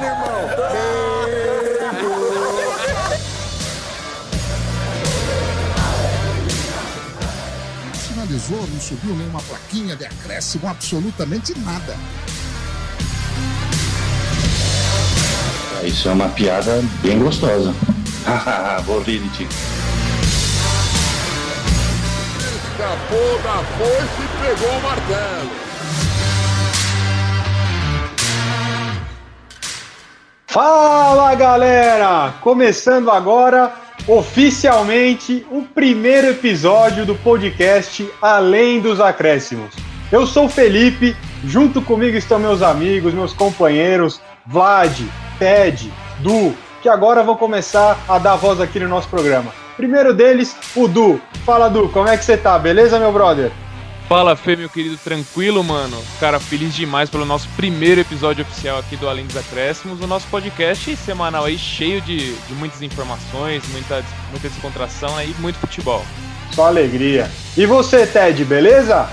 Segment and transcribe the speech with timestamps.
[0.00, 0.30] dano, irmão.
[7.94, 11.96] Sinalizou, não subiu nenhuma plaquinha de acréscimo, absolutamente nada.
[15.84, 17.74] Isso é uma piada bem gostosa.
[18.84, 19.48] Vou rir de ti.
[22.70, 25.69] Escapou da foice e pegou o martelo.
[30.50, 32.34] Fala galera!
[32.40, 33.72] Começando agora
[34.08, 39.72] oficialmente o primeiro episódio do podcast Além dos Acréscimos.
[40.10, 45.00] Eu sou o Felipe, junto comigo estão meus amigos, meus companheiros Vlad,
[45.38, 49.52] Ted, Du, que agora vão começar a dar voz aqui no nosso programa.
[49.76, 51.20] Primeiro deles, o Du.
[51.46, 52.58] Fala Du, como é que você tá?
[52.58, 53.52] Beleza, meu brother?
[54.10, 55.96] Fala, Fê, meu querido, tranquilo, mano?
[56.18, 60.26] Cara, feliz demais pelo nosso primeiro episódio oficial aqui do Além dos Acréscimos, o nosso
[60.26, 64.02] podcast semanal aí cheio de, de muitas informações, muita,
[64.32, 66.04] muita descontração aí, muito futebol.
[66.50, 67.30] Só alegria.
[67.56, 69.08] E você, Ted, beleza?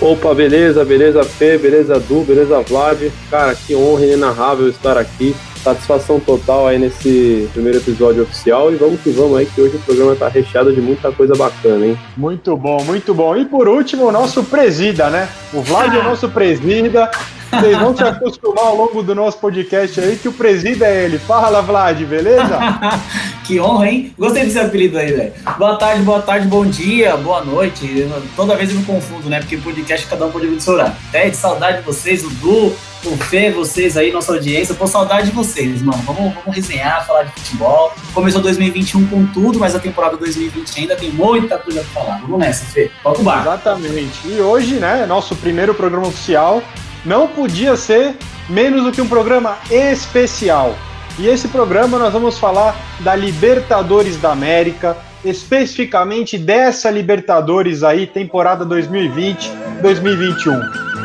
[0.00, 3.10] Opa, beleza, beleza, Fê, beleza, Du, beleza, Vlad.
[3.28, 5.34] Cara, que honra inenarrável estar aqui.
[5.66, 9.80] Satisfação total aí nesse primeiro episódio oficial e vamos que vamos aí, que hoje o
[9.80, 11.98] programa tá recheado de muita coisa bacana, hein?
[12.16, 13.36] Muito bom, muito bom.
[13.36, 15.28] E por último, o nosso presida, né?
[15.52, 17.10] O Vlad é o nosso presida.
[17.50, 21.18] Vocês vão se acostumar ao longo do nosso podcast aí que o presida é ele.
[21.18, 22.58] Fala, Vlad, beleza?
[23.46, 24.14] que honra, hein?
[24.18, 25.32] Gostei desse apelido aí, velho.
[25.56, 28.08] Boa tarde, boa tarde, bom dia, boa noite.
[28.34, 29.40] Toda vez eu me confundo, né?
[29.40, 30.94] Porque podcast cada um pode vir do seu horário.
[31.12, 34.74] Ted, saudade de vocês, o Du, o Fê, vocês aí, nossa audiência.
[34.74, 36.02] Pô, saudade de vocês, mano.
[36.02, 37.94] Vamos, vamos resenhar, falar de futebol.
[38.12, 42.20] Começou 2021 com tudo, mas a temporada 2020 ainda tem muita coisa pra falar.
[42.22, 42.90] Vamos nessa, Fê.
[43.02, 43.42] Toca o bar.
[43.42, 44.26] Exatamente.
[44.26, 46.62] E hoje, né, nosso primeiro programa oficial
[47.06, 48.16] não podia ser
[48.48, 50.76] menos do que um programa especial.
[51.18, 58.66] E esse programa nós vamos falar da Libertadores da América, especificamente dessa Libertadores aí, temporada
[58.66, 60.95] 2020-2021.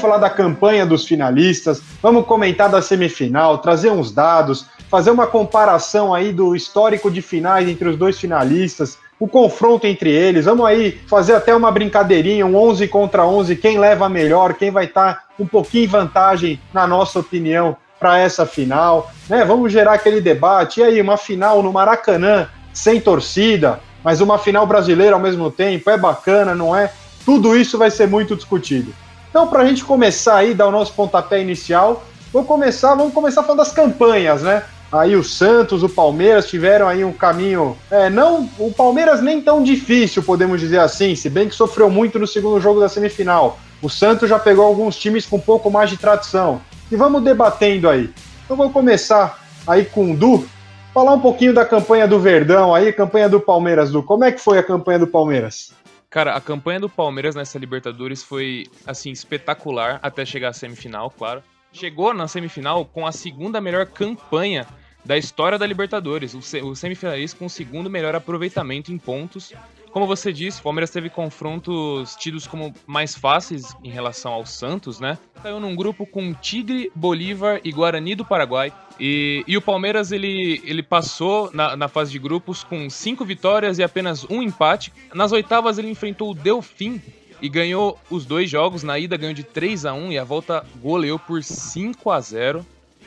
[0.00, 6.14] Falar da campanha dos finalistas, vamos comentar da semifinal, trazer uns dados, fazer uma comparação
[6.14, 10.46] aí do histórico de finais entre os dois finalistas, o confronto entre eles.
[10.46, 14.86] Vamos aí fazer até uma brincadeirinha, um 11 contra 11, quem leva melhor, quem vai
[14.86, 19.10] estar tá um pouquinho em vantagem, na nossa opinião, para essa final.
[19.28, 19.44] Né?
[19.44, 20.80] Vamos gerar aquele debate.
[20.80, 25.90] E aí, uma final no Maracanã, sem torcida, mas uma final brasileira ao mesmo tempo,
[25.90, 26.90] é bacana, não é?
[27.26, 28.94] Tudo isso vai ser muito discutido.
[29.30, 33.42] Então, para a gente começar aí, dar o nosso pontapé inicial, vou começar, vamos começar
[33.42, 34.64] falando das campanhas, né?
[34.92, 39.62] Aí o Santos, o Palmeiras tiveram aí um caminho, é, não, o Palmeiras nem tão
[39.62, 43.56] difícil, podemos dizer assim, se bem que sofreu muito no segundo jogo da semifinal.
[43.80, 46.60] O Santos já pegou alguns times com um pouco mais de tradição.
[46.90, 48.10] E vamos debatendo aí.
[48.44, 50.44] Então vou começar aí com o Du,
[50.92, 54.02] falar um pouquinho da campanha do Verdão aí, campanha do Palmeiras, Du.
[54.02, 55.70] Como é que foi a campanha do Palmeiras?
[56.10, 61.40] Cara, a campanha do Palmeiras nessa Libertadores foi, assim, espetacular até chegar à semifinal, claro.
[61.72, 64.66] Chegou na semifinal com a segunda melhor campanha
[65.04, 66.34] da história da Libertadores.
[66.34, 69.52] O, semifinalista com o segundo melhor aproveitamento em pontos.
[69.92, 75.00] Como você disse, o Palmeiras teve confrontos tidos como mais fáceis em relação ao Santos,
[75.00, 75.18] né?
[75.42, 78.72] Caiu num grupo com Tigre, Bolívar e Guarani do Paraguai.
[79.00, 83.78] E, e o Palmeiras ele, ele passou na, na fase de grupos com cinco vitórias
[83.78, 84.92] e apenas um empate.
[85.12, 87.00] Nas oitavas ele enfrentou o Delfim,
[87.42, 88.82] e ganhou os dois jogos.
[88.82, 92.66] Na ida ganhou de 3 a 1 e a volta goleou por 5 a 0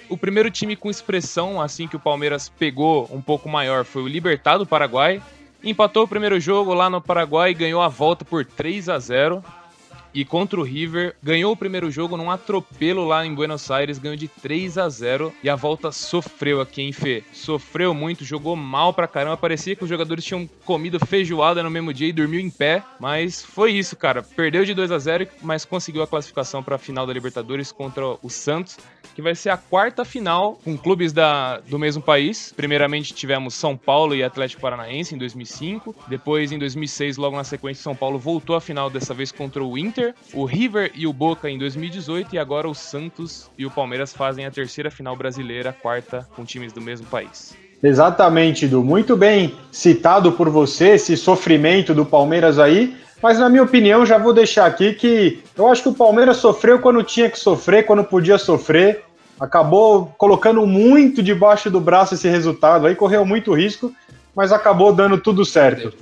[0.09, 4.07] o primeiro time com expressão, assim que o Palmeiras pegou um pouco maior, foi o
[4.07, 5.21] Libertad do Paraguai.
[5.63, 9.41] Empatou o primeiro jogo lá no Paraguai e ganhou a volta por 3 a 0
[10.13, 14.15] e contra o River, ganhou o primeiro jogo num atropelo lá em Buenos Aires, ganhou
[14.15, 17.23] de 3 a 0 e a volta sofreu aqui, hein, Fê?
[17.33, 21.93] Sofreu muito, jogou mal pra caramba, parecia que os jogadores tinham comido feijoada no mesmo
[21.93, 24.21] dia e dormiu em pé, mas foi isso, cara.
[24.21, 28.03] Perdeu de 2 a 0 mas conseguiu a classificação para a final da Libertadores contra
[28.21, 28.77] o Santos,
[29.15, 32.53] que vai ser a quarta final com clubes da, do mesmo país.
[32.55, 37.83] Primeiramente tivemos São Paulo e Atlético Paranaense em 2005, depois em 2006, logo na sequência,
[37.83, 41.13] São Paulo voltou à final dessa vez contra o Inter Inter, o River e o
[41.13, 45.69] Boca em 2018 e agora o Santos e o Palmeiras fazem a terceira final brasileira,
[45.69, 47.55] a quarta com times do mesmo país.
[47.81, 48.83] Exatamente, Du.
[48.83, 52.95] Muito bem citado por você esse sofrimento do Palmeiras aí.
[53.21, 56.79] Mas na minha opinião, já vou deixar aqui que eu acho que o Palmeiras sofreu
[56.79, 59.03] quando tinha que sofrer, quando podia sofrer.
[59.39, 63.93] Acabou colocando muito debaixo do braço esse resultado aí, correu muito risco.
[64.35, 65.93] mas acabou dando tudo certo.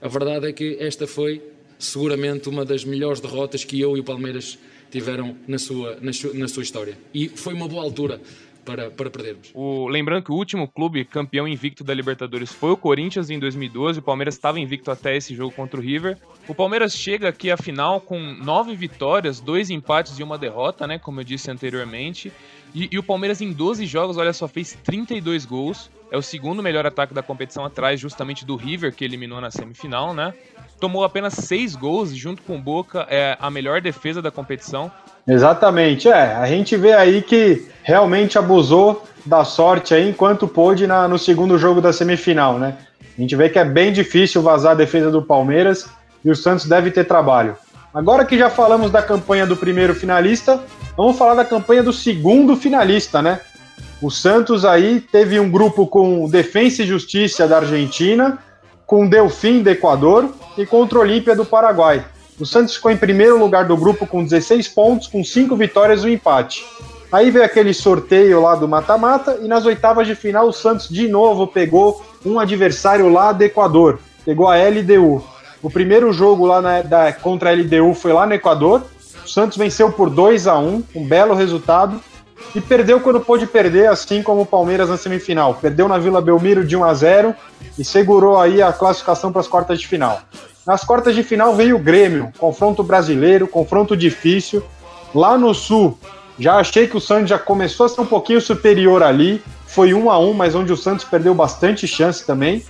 [0.00, 1.42] A verdade é que esta foi
[1.78, 4.58] seguramente uma das melhores derrotas que eu e o Palmeiras
[4.90, 6.96] tiveram na sua, na na sua história.
[7.12, 8.20] E foi uma boa altura
[8.66, 9.50] para, para perdermos.
[9.54, 14.00] O, lembrando que o último clube campeão invicto da Libertadores foi o Corinthians em 2012.
[14.00, 16.18] O Palmeiras estava invicto até esse jogo contra o River.
[16.48, 20.98] O Palmeiras chega aqui à final com nove vitórias, dois empates e uma derrota, né?
[20.98, 22.32] Como eu disse anteriormente.
[22.74, 25.88] E, e, o Palmeiras em 12 jogos, olha só, fez 32 gols.
[26.10, 30.14] É o segundo melhor ataque da competição atrás, justamente do River, que eliminou na semifinal,
[30.14, 30.32] né?
[30.78, 34.90] Tomou apenas seis gols, junto com o Boca, é a melhor defesa da competição.
[35.26, 36.34] Exatamente, é.
[36.34, 41.58] A gente vê aí que realmente abusou da sorte aí enquanto pôde na, no segundo
[41.58, 42.76] jogo da semifinal, né?
[43.18, 45.88] A gente vê que é bem difícil vazar a defesa do Palmeiras
[46.24, 47.56] e o Santos deve ter trabalho.
[47.92, 50.62] Agora que já falamos da campanha do primeiro finalista,
[50.96, 53.40] vamos falar da campanha do segundo finalista, né?
[54.00, 58.38] O Santos aí teve um grupo com Defensa e Justiça da Argentina,
[58.84, 62.04] com Delfim do Equador e contra o Olímpia do Paraguai.
[62.38, 66.06] O Santos ficou em primeiro lugar do grupo com 16 pontos, com 5 vitórias e
[66.06, 66.64] um empate.
[67.10, 71.08] Aí veio aquele sorteio lá do mata-mata e nas oitavas de final o Santos de
[71.08, 75.24] novo pegou um adversário lá do Equador, pegou a LDU.
[75.62, 78.82] O primeiro jogo lá na, da, contra a LDU foi lá no Equador.
[79.24, 81.98] O Santos venceu por 2 a 1 um belo resultado.
[82.54, 85.54] E perdeu quando pôde perder, assim como o Palmeiras na semifinal.
[85.54, 87.34] Perdeu na Vila Belmiro de 1 a 0
[87.78, 90.20] e segurou aí a classificação para as quartas de final.
[90.66, 94.62] Nas quartas de final veio o Grêmio, confronto brasileiro, confronto difícil.
[95.14, 95.98] Lá no Sul,
[96.38, 99.42] já achei que o Santos já começou a ser um pouquinho superior ali.
[99.66, 102.64] Foi um a um, mas onde o Santos perdeu bastante chance também.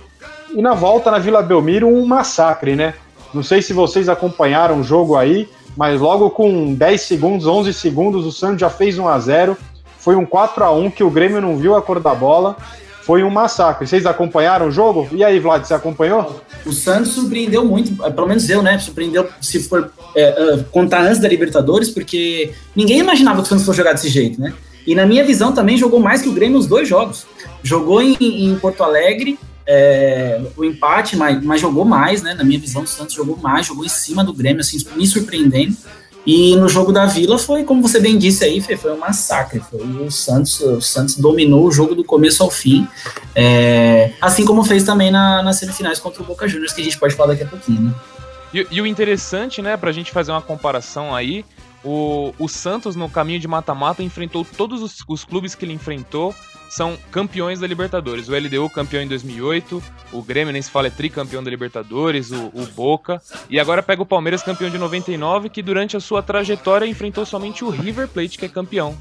[0.53, 2.93] E na volta na Vila Belmiro, um massacre, né?
[3.33, 8.25] Não sei se vocês acompanharam o jogo aí, mas logo com 10 segundos, 11 segundos,
[8.25, 9.57] o Santos já fez 1 a 0
[9.99, 12.57] Foi um 4 a 1 que o Grêmio não viu a cor da bola
[13.07, 13.87] foi um massacre.
[13.87, 15.07] Vocês acompanharam o jogo?
[15.13, 16.41] E aí, Vlad, você acompanhou?
[16.65, 18.77] O Santos surpreendeu muito, é, pelo menos eu, né?
[18.79, 23.77] Surpreendeu se for é, contar antes da Libertadores, porque ninguém imaginava que o Santos fosse
[23.77, 24.53] jogar desse jeito, né?
[24.85, 27.25] E na minha visão também jogou mais que o Grêmio nos dois jogos.
[27.63, 32.33] Jogou em, em Porto Alegre, é, o empate, mas, mas jogou mais, né?
[32.33, 35.75] Na minha visão, o Santos jogou mais, jogou em cima do Grêmio, assim, me surpreendendo.
[36.25, 39.61] E no jogo da Vila foi, como você bem disse aí, foi um massacre.
[39.61, 42.87] Foi o Santos, o Santos dominou o jogo do começo ao fim.
[43.33, 46.99] É, assim como fez também na, nas semifinais contra o Boca Juniors, que a gente
[46.99, 47.93] pode falar daqui a pouquinho, né?
[48.53, 51.45] E, e o interessante, né, pra gente fazer uma comparação aí,
[51.83, 56.35] o, o Santos no caminho de mata-mata enfrentou todos os, os clubes que ele enfrentou
[56.69, 58.27] são campeões da Libertadores.
[58.27, 59.81] O LDU campeão em 2008,
[60.11, 64.01] o Grêmio nem se fala é tricampeão da Libertadores, o, o, Boca, e agora pega
[64.01, 68.37] o Palmeiras campeão de 99, que durante a sua trajetória enfrentou somente o River Plate,
[68.37, 68.95] que é campeão.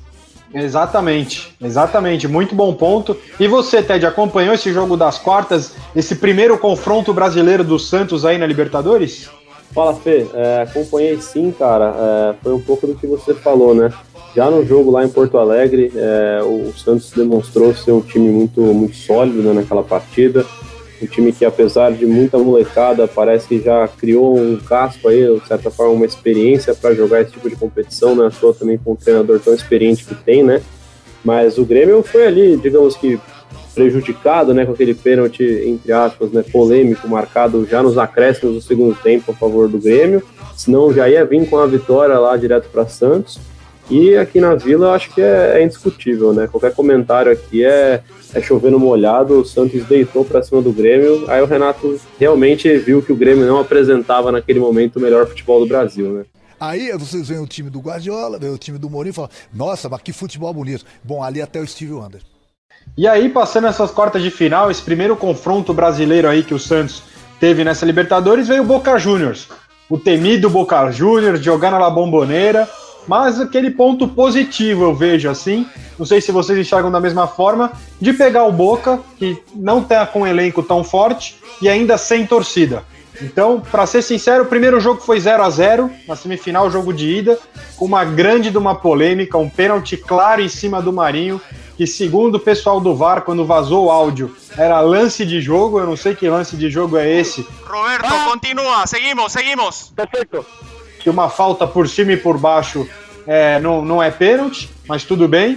[0.55, 3.17] Exatamente, exatamente, muito bom ponto.
[3.39, 8.39] E você, Ted, acompanhou esse jogo das quartas, esse primeiro confronto brasileiro do Santos aí
[8.39, 9.29] na Libertadores?
[9.75, 11.95] Fala, Fê, é, acompanhei sim, cara.
[11.99, 13.93] É, foi um pouco do que você falou, né?
[14.37, 18.61] Já no jogo lá em Porto Alegre, é, o Santos demonstrou ser um time muito,
[18.61, 20.45] muito sólido né, naquela partida.
[21.01, 25.49] Um time que, apesar de muita molecada, parece que já criou um casco aí, de
[25.49, 28.31] certa forma, uma experiência para jogar esse tipo de competição, né?
[28.31, 30.61] Só também com um treinador tão experiente que tem, né?
[31.25, 33.19] Mas o Grêmio foi ali, digamos que
[33.75, 38.95] prejudicado, né, com aquele pênalti, entre aspas, né, polêmico, marcado já nos acréscimos do segundo
[39.03, 40.23] tempo a favor do Grêmio.
[40.57, 43.39] Senão já ia vir com a vitória lá direto para Santos.
[43.89, 46.49] E aqui na Vila eu acho que é, é indiscutível, né?
[46.49, 48.03] Qualquer comentário aqui é,
[48.35, 53.01] é chovendo molhado, o Santos deitou para cima do Grêmio, aí o Renato realmente viu
[53.01, 56.25] que o Grêmio não apresentava naquele momento o melhor futebol do Brasil, né?
[56.59, 59.89] Aí vocês veem o time do Guardiola, veem o time do Mourinho e falam, nossa,
[59.89, 60.85] mas que futebol bonito.
[61.05, 62.23] Bom, ali até o Steve Wonder.
[62.97, 67.03] E aí, passando essas quartas de final, esse primeiro confronto brasileiro aí que o Santos
[67.39, 69.49] teve nessa Libertadores, veio o Boca Juniors.
[69.89, 72.67] O temido Boca Juniors jogando na bomboneira,
[73.07, 75.67] mas aquele ponto positivo eu vejo assim,
[75.99, 80.07] não sei se vocês enxergam da mesma forma, de pegar o Boca, que não está
[80.07, 82.85] com um elenco tão forte e ainda sem torcida.
[83.23, 87.09] Então, para ser sincero, o primeiro jogo foi 0 a 0 na semifinal, jogo de
[87.17, 87.39] ida,
[87.77, 91.41] com uma grande de uma polêmica, um pênalti claro em cima do Marinho,
[91.77, 95.87] que segundo o pessoal do VAR, quando vazou o áudio, era lance de jogo, eu
[95.87, 97.47] não sei que lance de jogo é esse.
[97.65, 98.27] Roberto, ah.
[98.31, 99.93] continua, seguimos, seguimos.
[99.95, 100.45] Perfeito
[101.07, 102.85] que uma falta por cima e por baixo
[103.29, 105.57] é, não, não é pênalti, mas tudo bem.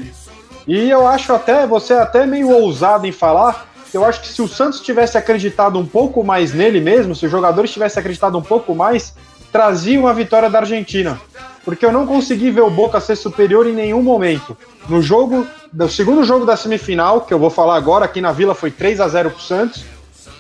[0.68, 4.44] E eu acho até, você é até meio ousado em falar, eu acho que se
[4.44, 8.44] o Santos tivesse acreditado um pouco mais nele mesmo, se os jogadores tivessem acreditado um
[8.44, 9.16] pouco mais,
[9.52, 11.20] trazia uma vitória da Argentina.
[11.66, 14.56] Porque eu não consegui ver o Boca ser superior em nenhum momento.
[14.88, 18.54] No jogo, no segundo jogo da semifinal, que eu vou falar agora, aqui na Vila
[18.54, 19.84] foi 3 a 0 pro Santos,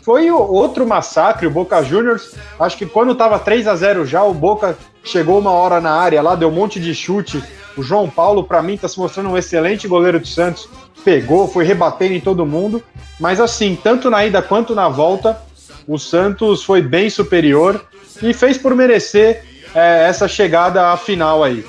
[0.09, 1.45] foi outro massacre.
[1.45, 5.51] O Boca Juniors, acho que quando estava 3 a 0 já, o Boca chegou uma
[5.51, 7.43] hora na área lá, deu um monte de chute.
[7.77, 10.67] O João Paulo, para mim, está se mostrando um excelente goleiro do Santos.
[11.05, 12.81] Pegou, foi rebatendo em todo mundo.
[13.19, 15.39] Mas assim, tanto na ida quanto na volta,
[15.87, 17.79] o Santos foi bem superior
[18.19, 19.43] e fez por merecer
[19.75, 21.63] é, essa chegada à final aí.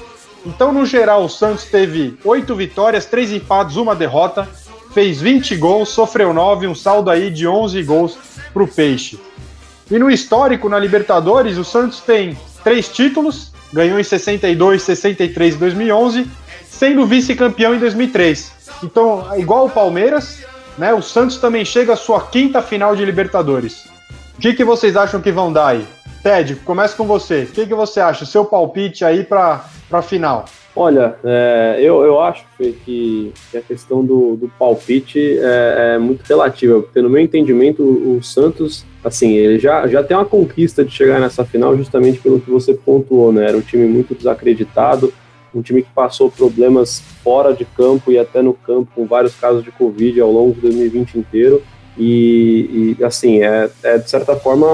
[0.46, 4.48] Então, no geral, o Santos teve oito vitórias, três empates, uma derrota,
[4.92, 8.18] fez 20 gols, sofreu 9, um saldo aí de 11 gols
[8.52, 9.18] para o Peixe.
[9.90, 15.58] E no histórico, na Libertadores, o Santos tem três títulos, ganhou em 62, 63 e
[15.58, 16.30] 2011,
[16.68, 18.52] sendo vice-campeão em 2003.
[18.82, 20.44] Então, igual o Palmeiras,
[20.78, 23.84] né, o Santos também chega à sua quinta final de Libertadores.
[24.36, 25.86] O que, que vocês acham que vão dar aí?
[26.22, 27.42] Ted, começa com você.
[27.42, 28.24] O que, que você acha?
[28.24, 30.44] Seu palpite aí para a final?
[30.74, 36.22] Olha, é, eu, eu acho que, que a questão do, do palpite é, é, muito
[36.22, 40.84] relativa, porque no meu entendimento o, o, Santos, assim, ele já, já tem uma conquista
[40.84, 43.48] de chegar nessa final justamente pelo que você pontuou, né?
[43.48, 45.12] Era um time muito desacreditado,
[45.52, 49.64] um time que passou problemas fora de campo e até no campo, com vários casos
[49.64, 51.60] de Covid ao longo de 2020 inteiro.
[51.98, 54.66] E, e assim, é, é, de certa forma,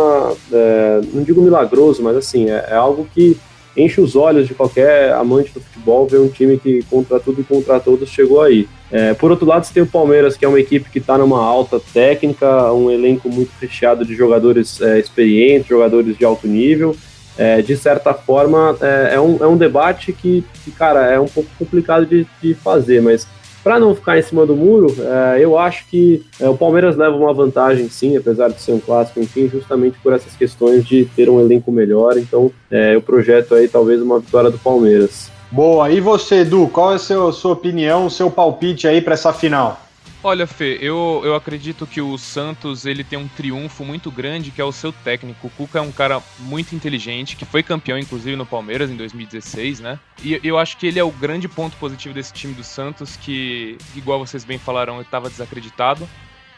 [0.53, 3.39] é, não digo milagroso, mas assim, é, é algo que
[3.77, 7.45] enche os olhos de qualquer amante do futebol ver um time que contra tudo e
[7.45, 8.69] contra todos chegou aí.
[8.91, 11.43] É, por outro lado, você tem o Palmeiras, que é uma equipe que está numa
[11.43, 16.97] alta técnica, um elenco muito recheado de jogadores é, experientes, jogadores de alto nível.
[17.39, 21.29] É, de certa forma, é, é, um, é um debate que, que, cara, é um
[21.29, 23.29] pouco complicado de, de fazer, mas
[23.67, 27.17] para não ficar em cima do muro, é, eu acho que é, o Palmeiras leva
[27.17, 31.29] uma vantagem, sim, apesar de ser um clássico, enfim, justamente por essas questões de ter
[31.29, 32.17] um elenco melhor.
[32.17, 35.33] Então, é, eu projeto aí talvez uma vitória do Palmeiras.
[35.51, 35.91] Boa.
[35.91, 36.99] E você, Edu, qual é a
[37.33, 39.81] sua opinião, o seu palpite aí para essa final?
[40.29, 44.61] Olha, Fê, eu, eu acredito que o Santos ele tem um triunfo muito grande, que
[44.61, 45.47] é o seu técnico.
[45.47, 49.79] O Cuca é um cara muito inteligente, que foi campeão, inclusive, no Palmeiras em 2016,
[49.79, 50.01] né?
[50.21, 53.79] E eu acho que ele é o grande ponto positivo desse time do Santos, que,
[53.95, 56.09] igual vocês bem falaram, estava desacreditado.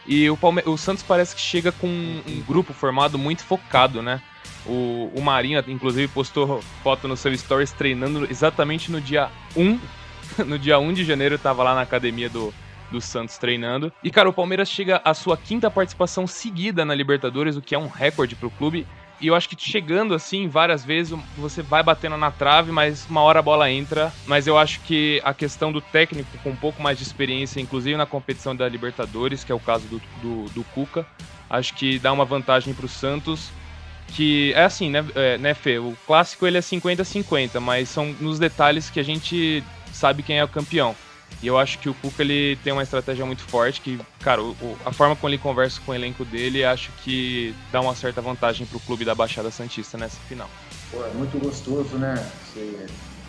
[0.07, 4.23] E o, Palme o Santos parece que chega com um, grupo formado muito focado, né?
[4.65, 9.79] O, o Marinho, inclusive, postou foto no seu stories treinando exatamente no dia 1.
[10.47, 12.51] no dia 1 de janeiro, estava lá na academia do,
[12.91, 13.93] do Santos treinando.
[14.03, 17.79] E, cara, o Palmeiras chega à sua quinta participação seguida na Libertadores, o que é
[17.79, 18.87] um recorde pro clube.
[19.21, 23.21] E eu acho que chegando assim, várias vezes, você vai batendo na trave, mas uma
[23.21, 24.13] hora a bola entra.
[24.27, 27.97] Mas eu acho que a questão do técnico com um pouco mais de experiência, inclusive
[27.97, 31.05] na competição da Libertadores, que é o caso do, do, do Cuca,
[31.51, 33.51] acho que dá uma vantagem pro Santos.
[34.15, 35.79] Que é assim, né, é, né, Fê?
[35.79, 40.45] O clássico ele é 50-50, mas são nos detalhes que a gente sabe quem é
[40.45, 40.95] o campeão.
[41.43, 44.77] E eu acho que o Cuca ele tem uma estratégia muito forte, que, cara, o,
[44.85, 48.67] a forma como ele conversa com o elenco dele, acho que dá uma certa vantagem
[48.67, 50.51] pro clube da Baixada Santista nessa final.
[50.91, 52.15] Pô, é muito gostoso, né?
[52.53, 52.87] Você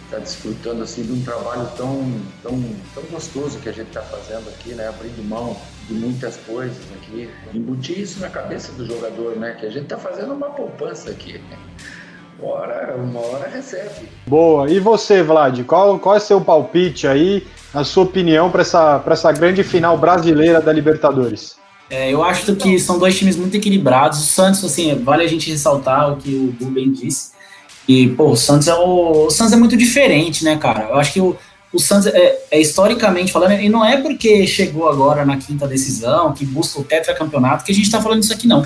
[0.10, 4.50] tá desfrutando assim de um trabalho tão, tão, tão gostoso que a gente está fazendo
[4.50, 4.88] aqui, né?
[4.88, 5.56] Abrindo mão
[5.88, 7.30] de muitas coisas aqui.
[7.54, 9.56] Embutir isso na cabeça do jogador, né?
[9.60, 11.40] Que a gente está fazendo uma poupança aqui.
[12.40, 14.10] Uma hora, uma hora recebe.
[14.26, 14.70] Boa.
[14.70, 15.64] E você, Vlad?
[15.66, 17.46] Qual, qual é seu palpite aí?
[17.74, 21.56] A sua opinião para essa, essa grande final brasileira da Libertadores?
[21.90, 24.20] É, eu acho que são dois times muito equilibrados.
[24.20, 27.32] O Santos, assim, vale a gente ressaltar o que o Bu bem disse.
[27.88, 30.90] E, pô, o Santos é o, o Santos é muito diferente, né, cara?
[30.90, 31.36] Eu acho que o,
[31.74, 36.32] o Santos, é, é, historicamente falando, e não é porque chegou agora na quinta decisão,
[36.34, 38.66] que busca o tetracampeonato, que a gente está falando isso aqui, não.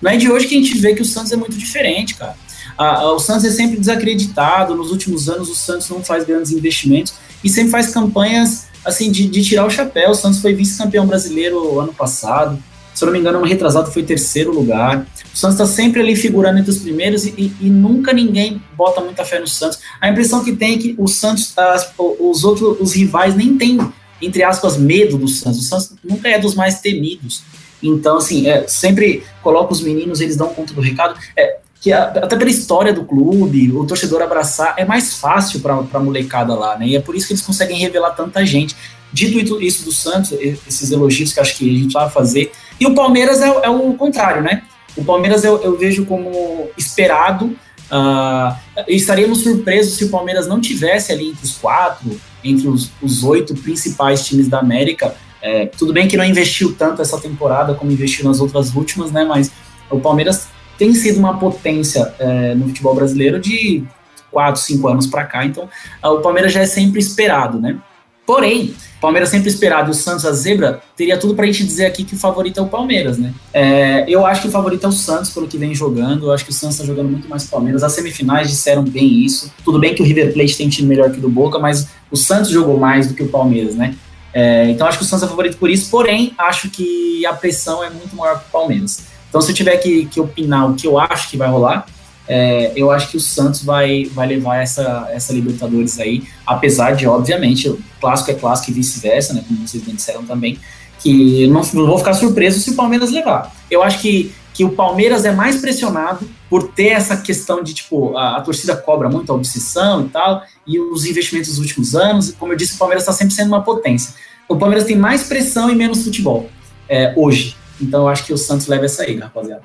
[0.00, 2.36] Não é de hoje que a gente vê que o Santos é muito diferente, cara.
[2.76, 6.52] A, a, o Santos é sempre desacreditado, nos últimos anos o Santos não faz grandes
[6.52, 10.10] investimentos, e sempre faz campanhas assim de, de tirar o chapéu.
[10.10, 12.58] O Santos foi vice-campeão brasileiro ano passado.
[12.94, 15.06] Se eu não me engano, ano retrasado foi terceiro lugar.
[15.32, 19.00] O Santos está sempre ali figurando entre os primeiros e, e, e, nunca ninguém bota
[19.00, 19.78] muita fé no Santos.
[20.00, 23.78] A impressão que tem é que o Santos, as, os outros, os rivais nem têm,
[24.20, 25.60] entre aspas, medo do Santos.
[25.60, 27.42] O Santos nunca é dos mais temidos.
[27.82, 31.18] Então, assim, é, sempre coloca os meninos, eles dão conta do recado.
[31.36, 35.98] É, que até pela história do clube, o torcedor abraçar é mais fácil para a
[35.98, 36.88] molecada lá, né?
[36.88, 38.76] E é por isso que eles conseguem revelar tanta gente.
[39.10, 42.52] Dito isso do Santos, esses elogios que acho que a gente vai fazer.
[42.78, 44.62] E o Palmeiras é, é o contrário, né?
[44.94, 47.56] O Palmeiras eu, eu vejo como esperado.
[47.90, 48.54] Uh,
[48.86, 53.54] estaríamos surpresos se o Palmeiras não tivesse ali entre os quatro, entre os, os oito
[53.54, 55.14] principais times da América.
[55.42, 59.24] É, tudo bem que não investiu tanto essa temporada como investiu nas outras últimas, né?
[59.24, 59.50] Mas
[59.90, 60.46] o Palmeiras
[60.80, 63.84] tem sido uma potência é, no futebol brasileiro de
[64.30, 65.68] 4, 5 anos para cá, então
[66.02, 67.76] o Palmeiras já é sempre esperado, né?
[68.24, 72.02] Porém, Palmeiras sempre esperado e o Santos a zebra, teria tudo pra gente dizer aqui
[72.02, 73.34] que o favorito é o Palmeiras, né?
[73.52, 76.26] É, eu acho que o favorito é o Santos, pelo que vem jogando.
[76.26, 77.82] Eu acho que o Santos tá jogando muito mais que o Palmeiras.
[77.82, 79.52] As semifinais disseram bem isso.
[79.62, 82.16] Tudo bem que o River Plate tem time melhor que o do Boca, mas o
[82.16, 83.94] Santos jogou mais do que o Palmeiras, né?
[84.32, 87.82] É, então acho que o Santos é favorito por isso, porém, acho que a pressão
[87.82, 89.10] é muito maior que o Palmeiras.
[89.30, 91.86] Então, se eu tiver que, que opinar o que eu acho que vai rolar,
[92.28, 97.06] é, eu acho que o Santos vai, vai levar essa, essa Libertadores aí, apesar de,
[97.06, 100.58] obviamente, o clássico é clássico e vice-versa, né, como vocês bem disseram também,
[101.00, 103.52] que não, não vou ficar surpreso se o Palmeiras levar.
[103.70, 108.16] Eu acho que, que o Palmeiras é mais pressionado por ter essa questão de, tipo,
[108.16, 112.34] a, a torcida cobra muito a obsessão e tal, e os investimentos dos últimos anos,
[112.38, 114.14] como eu disse, o Palmeiras está sempre sendo uma potência.
[114.48, 116.48] O Palmeiras tem mais pressão e menos futebol
[116.88, 117.56] é, hoje.
[117.80, 119.62] Então eu acho que o Santos leva essa aí, rapaziada.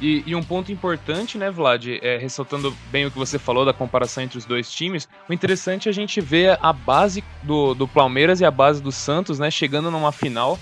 [0.00, 3.72] E, e, um ponto importante, né, Vlad, é, ressaltando bem o que você falou da
[3.72, 7.86] comparação entre os dois times, o interessante é a gente ver a base do, do
[7.86, 10.58] Palmeiras e a base do Santos, né, chegando numa final.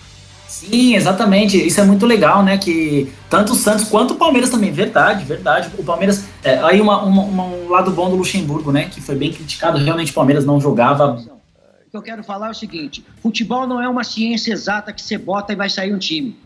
[0.53, 1.57] Sim, exatamente.
[1.57, 2.59] Isso é muito legal, né?
[2.59, 4.71] Que tanto o Santos quanto o Palmeiras também.
[4.71, 5.71] Verdade, verdade.
[5.79, 6.27] O Palmeiras.
[6.45, 8.85] É, aí uma, uma, uma, um lado bom do Luxemburgo, né?
[8.85, 9.79] Que foi bem criticado.
[9.79, 11.13] Realmente o Palmeiras não jogava.
[11.15, 15.01] O que eu quero falar é o seguinte: futebol não é uma ciência exata que
[15.01, 16.37] você bota e vai sair um time.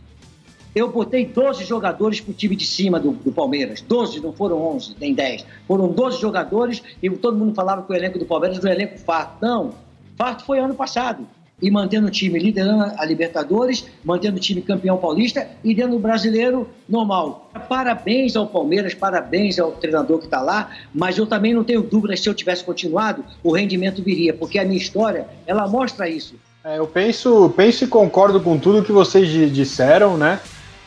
[0.76, 3.80] Eu botei 12 jogadores para o time de cima do, do, Palmeiras.
[3.80, 5.46] 12, não foram 11, nem 10.
[5.66, 8.98] Foram 12 jogadores e todo mundo falava que o elenco do Palmeiras era um elenco
[8.98, 9.38] farto.
[9.40, 9.72] Não,
[10.18, 11.26] farto foi ano passado.
[11.62, 15.98] E mantendo o time liderando a Libertadores, mantendo o time campeão paulista e dentro do
[15.98, 17.50] brasileiro normal.
[17.70, 22.14] Parabéns ao Palmeiras, parabéns ao treinador que está lá, mas eu também não tenho dúvida
[22.18, 26.34] se eu tivesse continuado, o rendimento viria, porque a minha história, ela mostra isso.
[26.62, 30.38] É, eu penso, penso e concordo com tudo que vocês disseram, né?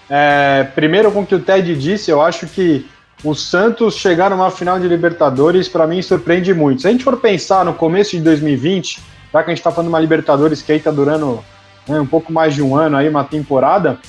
[0.10, 2.86] É, primeiro, com o que o Ted disse, eu acho que
[3.24, 6.82] o Santos chegar numa final de Libertadores, para mim, surpreende muito.
[6.82, 9.00] Se a gente for pensar no começo de 2020,
[9.32, 11.44] já que a gente está falando de uma Libertadores que aí está durando
[11.88, 14.00] né, um pouco mais de um ano, aí uma temporada,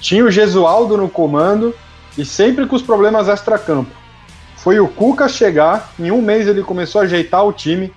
[0.00, 1.74] tinha o Gesualdo no comando
[2.16, 3.90] e sempre com os problemas extra-campo.
[4.56, 7.92] Foi o Cuca chegar, em um mês ele começou a ajeitar o time,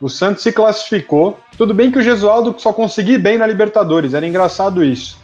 [0.00, 1.38] o Santos se classificou.
[1.56, 5.23] Tudo bem que o Gesualdo só conseguia bem na Libertadores, era engraçado isso.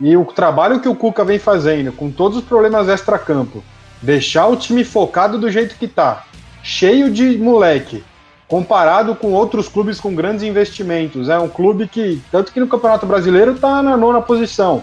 [0.00, 3.62] E o trabalho que o Cuca vem fazendo, com todos os problemas extra-campo,
[4.00, 6.24] deixar o time focado do jeito que tá,
[6.62, 8.02] cheio de moleque,
[8.48, 11.28] comparado com outros clubes com grandes investimentos.
[11.28, 14.82] É um clube que, tanto que no Campeonato Brasileiro, tá na nona posição.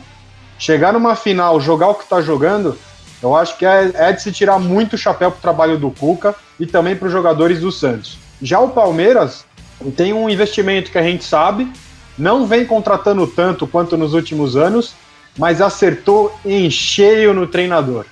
[0.60, 2.78] Chegar numa final, jogar o que tá jogando,
[3.22, 6.36] eu acho que é, é de se tirar muito o chapéu pro trabalho do Cuca
[6.60, 8.18] e também para os jogadores do Santos.
[8.42, 9.46] Já o Palmeiras
[9.96, 11.72] tem um investimento que a gente sabe,
[12.18, 14.96] não vem contratando tanto quanto nos últimos anos,
[15.38, 18.06] mas acertou em cheio no treinador.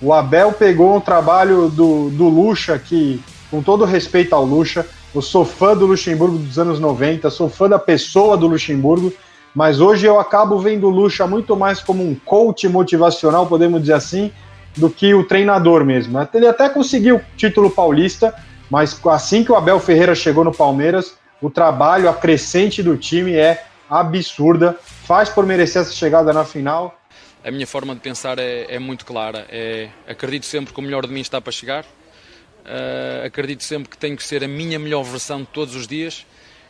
[0.00, 5.20] O Abel pegou um trabalho do, do Lucha, que, com todo respeito ao Lucha, eu
[5.20, 9.12] sou fã do Luxemburgo dos anos 90, sou fã da pessoa do Luxemburgo,
[9.54, 13.94] mas hoje eu acabo vendo o Lucha muito mais como um coach motivacional, podemos dizer
[13.94, 14.30] assim,
[14.76, 16.16] do que o treinador mesmo.
[16.32, 18.32] Ele até conseguiu o título paulista,
[18.70, 23.32] mas assim que o Abel Ferreira chegou no Palmeiras, o trabalho, a crescente do time
[23.32, 24.76] é absurda,
[25.08, 27.00] faz por merecer essa chegada na final.
[27.42, 29.46] A minha forma de pensar é, é muito clara.
[29.48, 31.82] É, acredito sempre que o melhor de mim está para chegar.
[31.84, 36.26] Uh, acredito sempre que tenho que ser a minha melhor versão de todos os dias.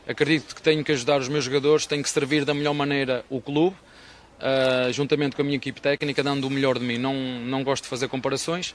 [0.06, 3.40] Acredito que tenho que ajudar os meus jogadores, tenho que servir da melhor maneira o
[3.40, 3.74] clube,
[4.38, 6.96] uh, juntamente com a minha equipe técnica, dando o melhor de mim.
[6.96, 8.70] Não, não gosto de fazer comparações,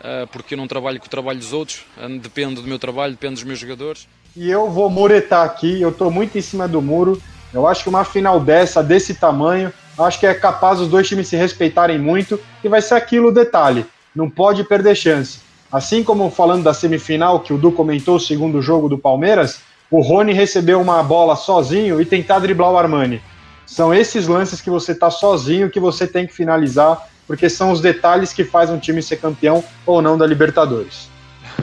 [0.00, 1.86] uh, porque eu não trabalho com o trabalho dos outros,
[2.20, 4.06] dependo do meu trabalho, depende dos meus jogadores.
[4.36, 7.18] E eu vou muretar aqui, eu estou muito em cima do muro.
[7.56, 11.26] Eu acho que uma final dessa, desse tamanho, acho que é capaz os dois times
[11.26, 13.86] se respeitarem muito e vai ser aquilo o detalhe.
[14.14, 15.38] Não pode perder chance.
[15.72, 20.02] Assim como falando da semifinal, que o Du comentou o segundo jogo do Palmeiras, o
[20.02, 23.22] Rony recebeu uma bola sozinho e tentar driblar o Armani.
[23.64, 27.80] São esses lances que você está sozinho que você tem que finalizar, porque são os
[27.80, 31.08] detalhes que faz um time ser campeão ou não da Libertadores.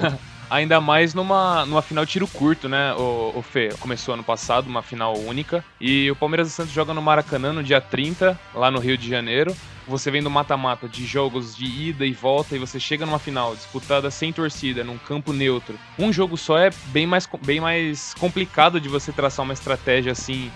[0.53, 3.69] Ainda mais numa, numa final tiro curto, né, o, o Fê?
[3.79, 5.65] Começou ano passado, uma final única.
[5.81, 9.09] E o Palmeiras e Santos joga no Maracanã no dia 30, lá no Rio de
[9.09, 9.55] Janeiro.
[9.87, 13.55] Você vem do mata-mata de jogos de ida e volta e você chega numa final
[13.55, 15.73] disputada sem torcida, num campo neutro.
[15.97, 20.51] Um jogo só é bem mais, bem mais complicado de você traçar uma estratégia assim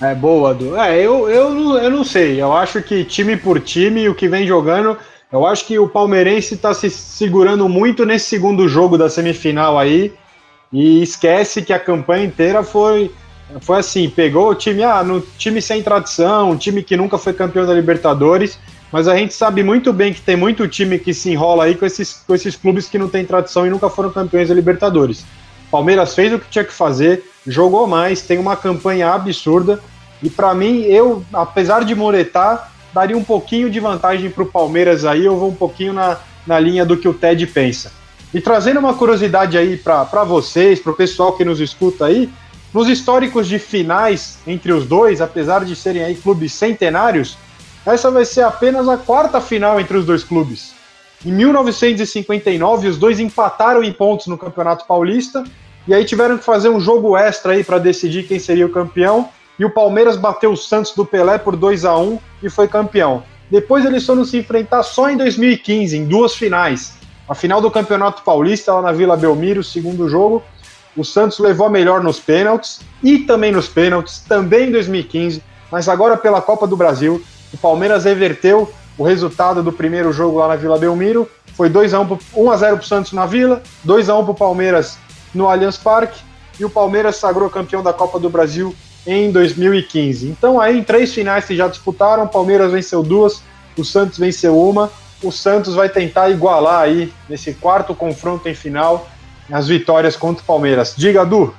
[0.00, 0.76] é boa, Du.
[0.76, 2.40] É, eu, eu, eu não sei.
[2.40, 4.98] Eu acho que time por time, o que vem jogando,
[5.32, 10.12] eu acho que o palmeirense está se segurando muito nesse segundo jogo da semifinal aí
[10.72, 13.10] e esquece que a campanha inteira foi
[13.60, 17.32] foi assim, pegou o time, ah, no time sem tradição, um time que nunca foi
[17.32, 18.58] campeão da Libertadores,
[18.90, 21.86] mas a gente sabe muito bem que tem muito time que se enrola aí com
[21.86, 25.24] esses, com esses clubes que não têm tradição e nunca foram campeões da Libertadores.
[25.70, 29.80] Palmeiras fez o que tinha que fazer, jogou mais, tem uma campanha absurda.
[30.22, 35.04] E para mim, eu, apesar de moletar, daria um pouquinho de vantagem para o Palmeiras
[35.04, 35.26] aí.
[35.26, 37.92] Eu vou um pouquinho na, na linha do que o Ted pensa.
[38.32, 42.30] E trazendo uma curiosidade aí para vocês, para o pessoal que nos escuta aí,
[42.72, 47.36] nos históricos de finais entre os dois, apesar de serem aí clubes centenários,
[47.84, 50.74] essa vai ser apenas a quarta final entre os dois clubes.
[51.24, 55.44] Em 1959, os dois empataram em pontos no Campeonato Paulista
[55.86, 59.28] e aí tiveram que fazer um jogo extra aí para decidir quem seria o campeão.
[59.58, 63.22] E o Palmeiras bateu o Santos do Pelé por 2 a 1 e foi campeão.
[63.50, 66.94] Depois eles foram se enfrentar só em 2015, em duas finais.
[67.28, 70.42] A final do Campeonato Paulista, lá na Vila Belmiro, segundo jogo.
[70.96, 75.42] O Santos levou a melhor nos pênaltis e também nos pênaltis, também em 2015.
[75.70, 80.48] Mas agora pela Copa do Brasil, o Palmeiras reverteu o resultado do primeiro jogo lá
[80.48, 81.28] na Vila Belmiro.
[81.54, 84.24] Foi 2 a 1 1 a 0 para o Santos na Vila, 2 a 1
[84.24, 84.98] para o Palmeiras
[85.34, 86.20] no Allianz Parque
[86.58, 88.74] e o Palmeiras sagrou campeão da Copa do Brasil
[89.06, 90.26] em 2015.
[90.28, 93.42] Então aí em três finais que já disputaram, Palmeiras venceu duas,
[93.76, 94.90] o Santos venceu uma.
[95.22, 99.08] O Santos vai tentar igualar aí nesse quarto confronto em final
[99.50, 100.94] as vitórias contra o Palmeiras.
[100.96, 101.54] Diga, Du.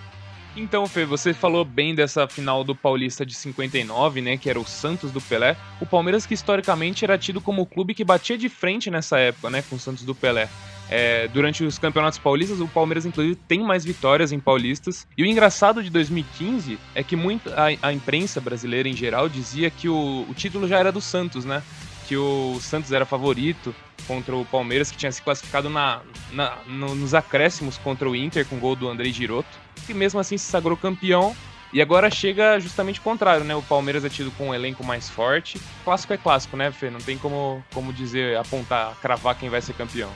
[0.60, 4.65] Então, Fê, você falou bem dessa final do Paulista de 59, né, que era o
[4.65, 5.56] Santos do Pelé.
[5.80, 9.52] O Palmeiras que historicamente era tido como o clube que batia de frente nessa época,
[9.52, 10.50] né, com o Santos do Pelé.
[10.89, 15.06] É, durante os campeonatos paulistas, o Palmeiras, inclusive, tem mais vitórias em paulistas.
[15.15, 19.70] E o engraçado de 2015 é que muito, a, a imprensa brasileira em geral dizia
[19.70, 21.62] que o, o título já era do Santos, né?
[22.08, 23.76] Que o Santos era favorito
[24.08, 26.00] contra o Palmeiras, que tinha se classificado na,
[26.32, 29.50] na no, nos acréscimos contra o Inter com o gol do Andrei Giroto,
[29.86, 31.36] que mesmo assim se sagrou campeão.
[31.74, 33.54] E agora chega justamente o contrário, né?
[33.54, 35.60] O Palmeiras é tido com um elenco mais forte.
[35.84, 36.89] Clássico é clássico, né, Fê?
[36.89, 40.10] Não tem como, como dizer, apontar, cravar quem vai ser campeão.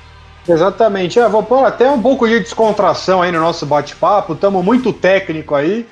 [0.48, 1.20] Exatamente.
[1.20, 4.34] É, vou pôr até um pouco de descontração aí no nosso bate-papo.
[4.34, 5.86] Estamos muito técnico aí.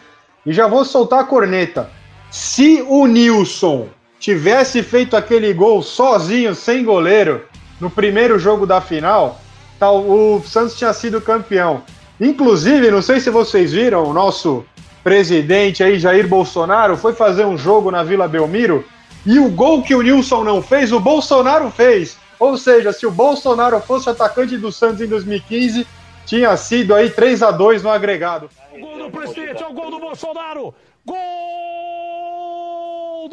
[0.46, 1.90] E já vou soltar a corneta.
[2.32, 7.46] Se o Nilson tivesse feito aquele gol sozinho, sem goleiro,
[7.80, 9.40] no primeiro jogo da final,
[9.80, 11.82] tá, o Santos tinha sido campeão.
[12.20, 14.66] Inclusive, não sei se vocês viram, o nosso
[15.02, 18.84] presidente aí, Jair Bolsonaro, foi fazer um jogo na Vila Belmiro
[19.26, 22.18] e o gol que o Nilson não fez, o Bolsonaro fez.
[22.38, 25.88] Ou seja, se o Bolsonaro fosse atacante do Santos em 2015,
[26.26, 28.50] tinha sido aí 3 a 2 no agregado.
[28.74, 30.74] O gol do presidente, é o gol do Bolsonaro!
[31.06, 31.89] Gol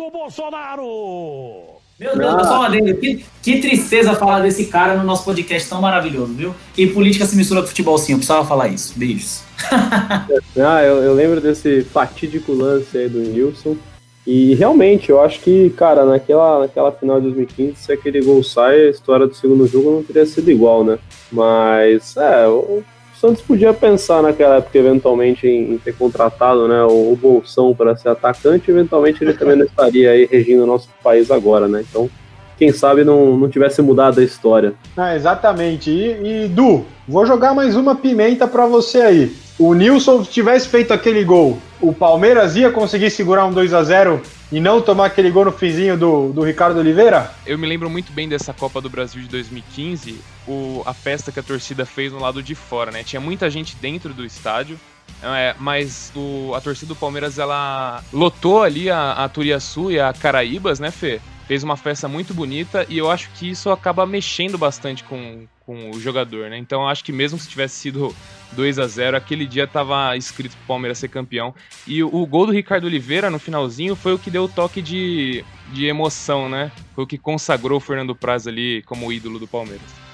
[0.07, 1.77] do Bolsonaro!
[1.99, 2.45] Meu Deus, ah.
[2.45, 2.95] só uma adendo.
[2.97, 6.55] Que, que tristeza falar desse cara no nosso podcast tão maravilhoso, viu?
[6.77, 8.93] E política se mistura com futebol sim, eu precisava falar isso.
[8.97, 9.43] Beijos.
[10.59, 13.77] ah, eu, eu lembro desse fatídico lance aí do Nilson.
[14.27, 18.89] E realmente, eu acho que, cara, naquela, naquela final de 2015, se aquele gol sai,
[18.89, 20.99] a história do segundo jogo não teria sido igual, né?
[21.31, 22.45] Mas, é,
[23.17, 27.75] o Santos podia pensar naquela época, eventualmente, em, em ter contratado né, o, o Bolsão
[27.75, 31.83] para ser atacante, eventualmente ele também não estaria aí regindo o nosso país agora, né?
[31.89, 32.11] Então,
[32.59, 34.75] quem sabe não, não tivesse mudado a história.
[34.97, 35.91] Ah, exatamente.
[35.91, 39.33] E, e Du, vou jogar mais uma pimenta para você aí.
[39.59, 44.21] O Nilson tivesse feito aquele gol, o Palmeiras ia conseguir segurar um 2 a 0
[44.51, 47.33] e não tomar aquele gol no finzinho do, do Ricardo Oliveira?
[47.45, 51.41] Eu me lembro muito bem dessa Copa do Brasil de 2015, o, a festa que
[51.41, 53.03] a torcida fez no lado de fora, né?
[53.03, 54.79] Tinha muita gente dentro do estádio,
[55.23, 60.13] é, mas o, a torcida do Palmeiras ela lotou ali a, a Turiaçu e a
[60.13, 61.21] Caraíbas, né, Fê?
[61.49, 65.91] Fez uma festa muito bonita e eu acho que isso acaba mexendo bastante com, com
[65.91, 66.59] o jogador, né?
[66.59, 68.15] Então acho que mesmo se tivesse sido
[68.53, 71.55] 2 a 0 aquele dia tava escrito pro Palmeiras ser campeão.
[71.87, 75.45] E o, gol do Ricardo Oliveira no finalzinho foi o que deu o toque de,
[75.73, 76.71] de emoção, né?
[76.95, 80.07] Foi o que consagrou o Fernando Praz ali como ídolo do Palmeiras.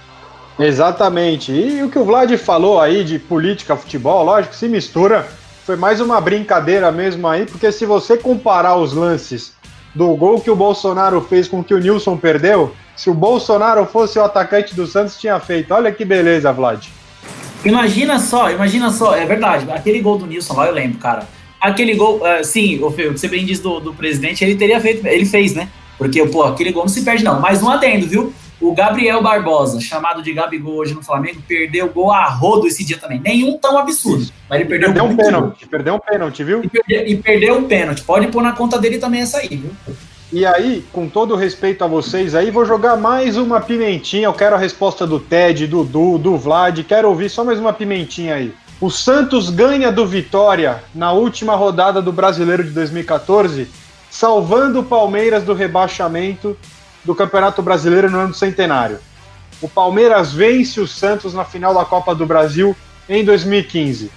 [0.59, 1.53] Exatamente.
[1.53, 5.27] E o que o Vlad falou aí de política, futebol, lógico, se mistura.
[5.65, 9.55] Foi mais uma brincadeira mesmo aí, porque se você comparar os lances
[9.95, 14.19] do gol que o Bolsonaro fez com que o Nilson perdeu, se o Bolsonaro fosse
[14.19, 15.73] o atacante do Santos, tinha feito.
[15.73, 16.89] Olha que beleza, Vlad.
[17.65, 21.27] Imagina só, imagina só, é verdade, aquele gol do Nilson lá, eu lembro, cara.
[21.61, 25.07] Aquele gol, uh, sim, o que você bem diz do, do presidente, ele teria feito,
[25.07, 25.69] ele fez, né?
[25.97, 27.41] Porque, pô, aquele gol não se perde, não.
[27.41, 28.33] Mas um adendo, viu?
[28.61, 32.97] O Gabriel Barbosa, chamado de Gabigol hoje no Flamengo, perdeu gol a rodo esse dia
[32.97, 33.21] também.
[33.21, 34.27] Nenhum tão absurdo.
[34.49, 35.67] Mas ele perdeu, perdeu um pênalti.
[35.69, 36.65] Perdeu um pênalti, viu?
[36.65, 38.03] E, perde, e perdeu um pênalti.
[38.03, 39.71] Pode pôr na conta dele também essa aí, viu?
[40.33, 44.25] E aí, com todo respeito a vocês aí, vou jogar mais uma pimentinha.
[44.25, 46.83] Eu quero a resposta do Ted, do Du, do Vlad.
[46.85, 48.55] Quero ouvir só mais uma pimentinha aí.
[48.81, 53.69] O Santos ganha do Vitória na última rodada do Brasileiro de 2014,
[54.11, 56.57] salvando o Palmeiras do rebaixamento
[57.05, 59.01] do Campeonato Brasileiro no ano do centenário.
[59.61, 62.75] O Palmeiras vence o Santos na final da Copa do Brasil
[63.07, 64.11] em 2015.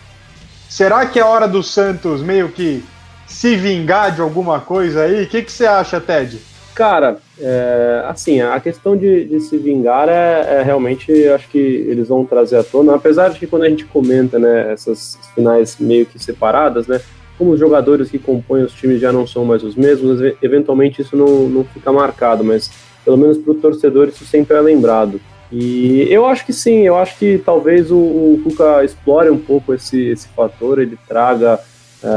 [0.70, 2.86] Será que é hora do Santos meio que
[3.28, 5.24] se vingar de alguma coisa aí?
[5.24, 6.40] O que, que você acha, Ted?
[6.76, 12.10] Cara, é, assim, a questão de, de se vingar é, é, realmente, acho que eles
[12.10, 16.06] vão trazer à tona, apesar de que quando a gente comenta, né, essas finais meio
[16.06, 17.00] que separadas, né,
[17.38, 21.16] como os jogadores que compõem os times já não são mais os mesmos, eventualmente isso
[21.16, 22.70] não, não fica marcado, mas
[23.06, 25.20] pelo menos para o torcedor isso sempre é lembrado.
[25.52, 29.74] E eu acho que sim, eu acho que talvez o, o Cuca explore um pouco
[29.74, 31.60] esse, esse fator, ele traga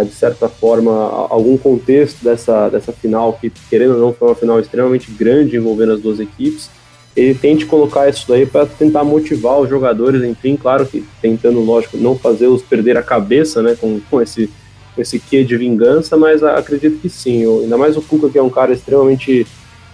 [0.04, 0.92] de certa forma,
[1.30, 5.92] algum contexto dessa, dessa final, que querendo ou não foi uma final extremamente grande envolvendo
[5.92, 6.68] as duas equipes,
[7.16, 11.96] ele tente colocar isso daí para tentar motivar os jogadores, enfim, claro que tentando, lógico,
[11.96, 14.48] não fazer os perder a cabeça, né, com, com esse,
[14.96, 18.42] esse quê de vingança, mas acredito que sim, eu, ainda mais o Cuca, que é
[18.42, 19.46] um cara extremamente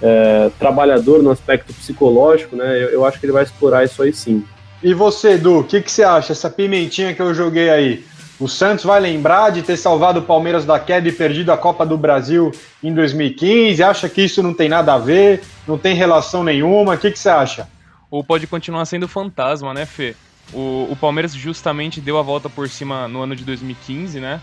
[0.02, 4.12] é, trabalhador no aspecto psicológico, né, eu, eu, acho que ele vai explorar isso aí
[4.12, 4.44] sim.
[4.82, 8.04] E você, Edu, o que, que você acha, essa pimentinha que eu joguei aí?
[8.44, 11.86] O Santos vai lembrar de ter salvado o Palmeiras da queda e perdido a Copa
[11.86, 12.52] do Brasil
[12.82, 13.82] em 2015?
[13.82, 15.42] Acha que isso não tem nada a ver?
[15.66, 16.92] Não tem relação nenhuma?
[16.92, 17.66] O que, que você acha?
[18.10, 20.14] Ou pode continuar sendo fantasma, né, Fê?
[20.52, 24.42] O, o Palmeiras justamente deu a volta por cima no ano de 2015, né?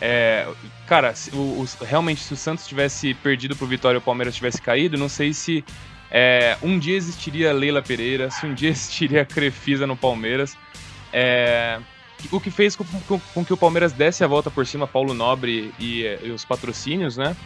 [0.00, 0.48] É,
[0.86, 4.62] cara, o, o, realmente, se o Santos tivesse perdido pro Vitória e o Palmeiras tivesse
[4.62, 5.62] caído, não sei se
[6.10, 10.56] é, um dia existiria Leila Pereira, se um dia existiria Crefisa no Palmeiras.
[11.12, 11.78] É,
[12.30, 15.14] o que fez com, com, com, que o Palmeiras desse a volta por cima, Paulo
[15.14, 17.36] Nobre e, e os patrocínios, né?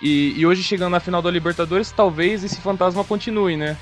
[0.00, 3.76] E, e, hoje chegando na final da Libertadores, talvez esse fantasma continue, né?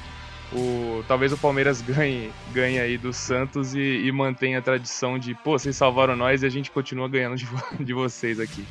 [0.52, 5.34] O, talvez o Palmeiras ganhe, ganhe aí do Santos e, e mantenha a tradição de,
[5.34, 7.46] pô, vocês salvaram nós e a gente continua ganhando de,
[7.78, 8.64] de vocês aqui.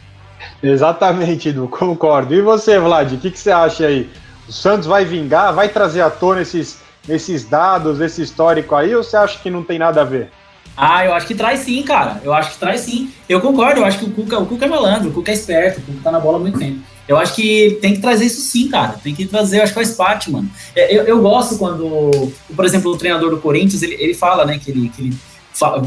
[0.61, 2.33] Exatamente, Edu, concordo.
[2.33, 4.09] E você, Vlad, o que, que você acha aí?
[4.47, 9.03] O Santos vai vingar, vai trazer à tona esses, esses dados, esse histórico aí, ou
[9.03, 10.31] você acha que não tem nada a ver?
[10.77, 12.21] Ah, eu acho que traz sim, cara.
[12.23, 13.09] Eu acho que traz sim.
[13.27, 15.79] Eu concordo, eu acho que o Cuca, o Cuca é malandro, o Cuca é esperto,
[15.79, 16.79] o Cuca tá na bola há muito tempo.
[17.07, 18.99] Eu acho que tem que trazer isso sim, cara.
[19.01, 20.47] Tem que trazer, eu acho que faz parte, mano.
[20.75, 24.59] É, eu, eu gosto quando, por exemplo, o treinador do Corinthians, ele, ele fala, né,
[24.59, 25.17] que ele, que ele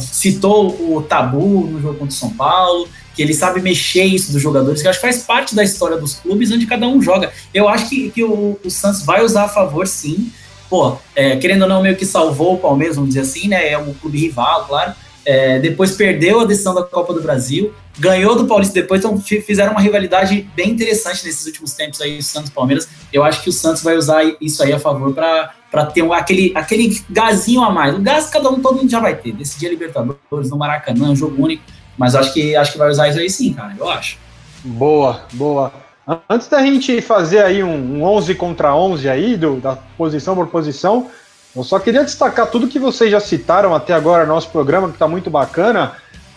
[0.00, 4.42] citou o tabu no jogo contra o São Paulo, que ele sabe mexer isso dos
[4.42, 7.30] jogadores, que eu acho que faz parte da história dos clubes onde cada um joga.
[7.54, 10.32] Eu acho que, que o, o Santos vai usar a favor, sim
[10.70, 13.70] pô, é, querendo ou não, meio que salvou o Palmeiras, vamos dizer assim, né?
[13.70, 14.94] É um clube rival, claro.
[15.26, 19.72] É, depois perdeu a decisão da Copa do Brasil, ganhou do Paulista depois, então fizeram
[19.72, 22.88] uma rivalidade bem interessante nesses últimos tempos aí, Santos e Palmeiras.
[23.12, 26.52] Eu acho que o Santos vai usar isso aí a favor para ter um, aquele,
[26.54, 27.94] aquele gazinho a mais.
[27.94, 29.32] O gás cada um, todo mundo já vai ter.
[29.32, 31.62] Decidir a Libertadores, no Maracanã, um jogo único.
[31.98, 34.16] Mas acho que, acho que vai usar isso aí sim, cara, eu acho.
[34.64, 35.89] Boa, boa.
[36.28, 40.48] Antes da gente fazer aí um, um 11 contra 11 aí, do, da posição por
[40.48, 41.08] posição,
[41.54, 44.94] eu só queria destacar tudo que vocês já citaram até agora no nosso programa, que
[44.94, 45.92] está muito bacana,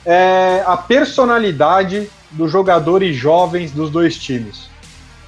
[0.05, 4.69] é a personalidade dos jogadores jovens dos dois times.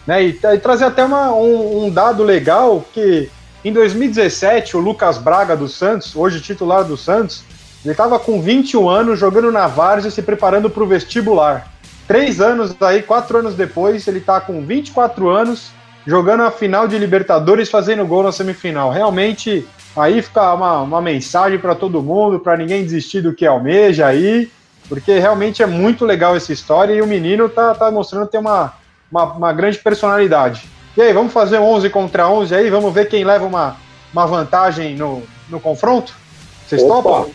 [0.05, 0.25] Né?
[0.25, 3.31] E, e trazer até uma, um, um dado legal que
[3.63, 7.43] em 2017 o Lucas Braga do Santos, hoje titular do Santos,
[7.83, 11.74] ele estava com 21 anos jogando na Várzea se preparando para o vestibular.
[12.07, 15.71] Três anos aí, quatro anos depois, ele tá com 24 anos,
[16.05, 18.91] jogando a final de Libertadores, fazendo gol na semifinal.
[18.91, 24.05] Realmente, aí fica uma, uma mensagem para todo mundo, para ninguém desistir do que almeja
[24.05, 24.51] aí,
[24.87, 28.73] porque realmente é muito legal essa história e o menino tá, tá mostrando ter uma,
[29.11, 30.69] uma, uma grande personalidade.
[30.95, 32.69] E aí, vamos fazer 11 contra 11 aí?
[32.69, 33.77] Vamos ver quem leva uma,
[34.13, 36.13] uma vantagem no, no confronto?
[36.67, 36.93] Vocês Opa.
[36.93, 37.31] topam?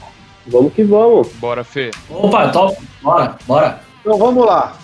[0.47, 1.29] Vamos que vamos.
[1.35, 1.91] Bora, Fê.
[2.09, 2.81] Opa, top.
[3.03, 3.90] Bora, bora.
[4.01, 4.75] Então vamos lá.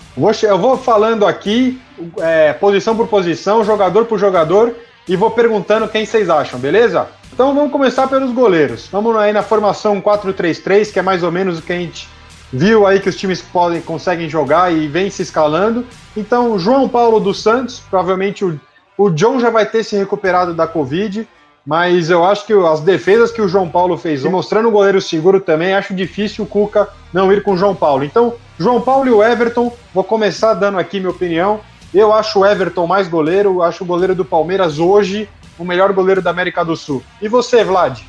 [0.42, 1.80] Eu vou falando aqui,
[2.18, 4.74] é, posição por posição, jogador por jogador,
[5.08, 7.08] e vou perguntando quem vocês acham, beleza?
[7.32, 8.88] Então vamos começar pelos goleiros.
[8.90, 12.08] Vamos aí na formação 4-3-3, que é mais ou menos o que a gente
[12.52, 15.84] viu aí que os times podem, conseguem jogar e vem se escalando.
[16.16, 18.58] Então, João Paulo dos Santos, provavelmente o,
[18.96, 21.28] o John já vai ter se recuperado da Covid,
[21.66, 25.40] mas eu acho que as defesas que o João Paulo fez, mostrando o goleiro seguro
[25.40, 28.04] também, acho difícil o Cuca não ir com o João Paulo.
[28.04, 31.60] Então, João Paulo e o Everton, vou começar dando aqui minha opinião.
[31.92, 36.22] Eu acho o Everton mais goleiro, acho o goleiro do Palmeiras hoje o melhor goleiro
[36.22, 37.02] da América do Sul.
[37.20, 38.00] E você, Vlad?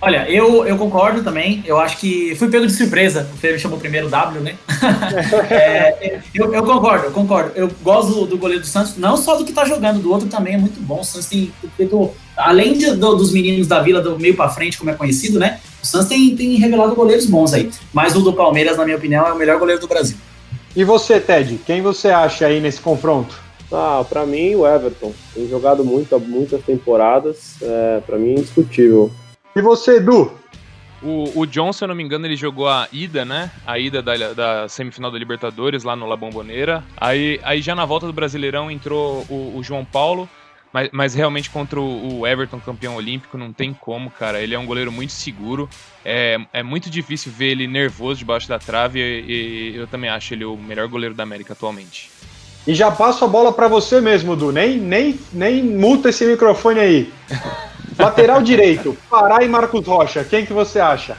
[0.00, 1.62] Olha, eu, eu concordo também.
[1.66, 3.28] Eu acho que fui pego de surpresa.
[3.42, 4.54] O me chamou primeiro W, né?
[5.50, 7.52] é, eu, eu, concordo, eu concordo.
[7.56, 10.28] Eu gosto do, do, goleiro do Santos, não só do que tá jogando, do outro
[10.28, 11.00] também é muito bom.
[11.00, 14.78] O Santos tem feito, além de, do, dos meninos da vila, do meio para frente,
[14.78, 15.58] como é conhecido, né?
[15.82, 17.70] O Santos tem, tem revelado goleiros bons aí.
[17.92, 20.16] Mas o do Palmeiras, na minha opinião, é o melhor goleiro do Brasil.
[20.74, 21.58] E você, Ted?
[21.66, 23.34] Quem você acha aí nesse confronto?
[23.72, 25.12] Ah, para mim, o Everton.
[25.34, 27.56] Tem jogado muito, muitas temporadas.
[27.60, 29.10] É, para mim, é indiscutível.
[29.54, 30.32] E você, Edu?
[31.02, 33.50] O, o John, se eu não me engano, ele jogou a ida, né?
[33.66, 36.82] A ida da, da semifinal da Libertadores lá no La Bombonera.
[36.96, 40.28] Aí, aí já na volta do Brasileirão entrou o, o João Paulo.
[40.72, 44.40] Mas, mas, realmente contra o Everton, campeão olímpico, não tem como, cara.
[44.40, 45.68] Ele é um goleiro muito seguro.
[46.04, 49.00] É, é muito difícil ver ele nervoso debaixo da trave.
[49.00, 52.10] E, e eu também acho ele o melhor goleiro da América atualmente.
[52.66, 54.52] E já passo a bola para você mesmo, Du.
[54.52, 57.12] Nem, nem, nem multa esse microfone aí.
[57.98, 60.22] Lateral direito, Pará e Marcos Rocha.
[60.22, 61.16] Quem que você acha?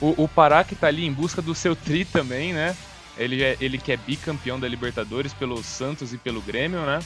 [0.00, 2.76] O, o Pará que tá ali em busca do seu tri também, né?
[3.16, 7.00] Ele, é, ele que é bicampeão da Libertadores pelo Santos e pelo Grêmio, né?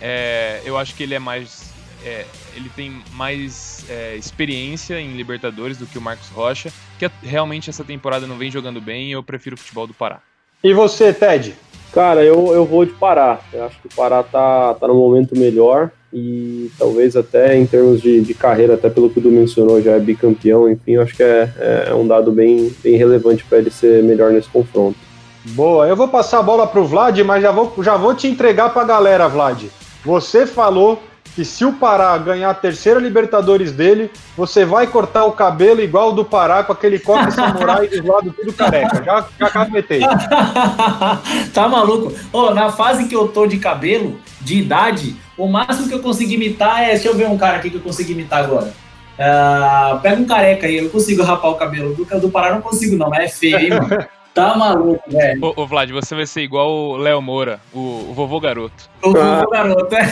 [0.00, 1.72] É, eu acho que ele é mais.
[2.04, 7.68] É, ele tem mais é, experiência em Libertadores do que o Marcos Rocha, que realmente
[7.68, 10.20] essa temporada não vem jogando bem e eu prefiro o futebol do Pará.
[10.62, 11.54] E você, Ted?
[11.92, 13.40] Cara, eu, eu vou de Pará.
[13.52, 18.00] Eu acho que o Pará tá, tá no momento melhor e talvez até em termos
[18.00, 21.14] de, de carreira, até pelo que o Du mencionou, já é bicampeão, enfim, eu acho
[21.14, 24.98] que é, é um dado bem, bem relevante para ele ser melhor nesse confronto.
[25.50, 28.70] Boa, eu vou passar a bola pro Vlad, mas já vou, já vou te entregar
[28.70, 29.64] pra galera, Vlad.
[30.08, 31.02] Você falou
[31.34, 36.08] que se o Pará ganhar a terceira Libertadores dele, você vai cortar o cabelo igual
[36.08, 39.04] o do Pará com aquele coque samurai dos lados tudo careca.
[39.04, 40.00] Já, já capetei.
[41.52, 42.10] tá maluco?
[42.32, 46.32] Oh, na fase que eu tô de cabelo, de idade, o máximo que eu consigo
[46.32, 46.92] imitar é.
[46.92, 48.72] Deixa eu ver um cara aqui que eu consigo imitar agora.
[49.18, 51.94] Uh, pega um careca aí, eu consigo rapar o cabelo.
[51.94, 54.06] Do, do Pará não consigo, não, é feio, hein, mano?
[54.34, 55.44] Tá maluco, velho.
[55.44, 58.88] Ô, ô, Vlad, você vai ser igual o Léo Moura, o, o vovô garoto.
[59.02, 60.06] O vovô garoto, é.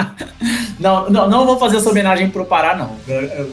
[0.80, 2.96] não, não, não vou fazer essa homenagem pro Pará, não.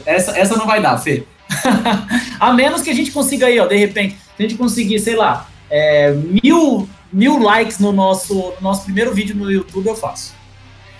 [0.06, 1.24] Essa, essa não vai dar, Fê.
[2.40, 5.16] a menos que a gente consiga aí, ó, de repente, se a gente conseguir, sei
[5.16, 10.34] lá, é, mil, mil likes no nosso, no nosso primeiro vídeo no YouTube, eu faço.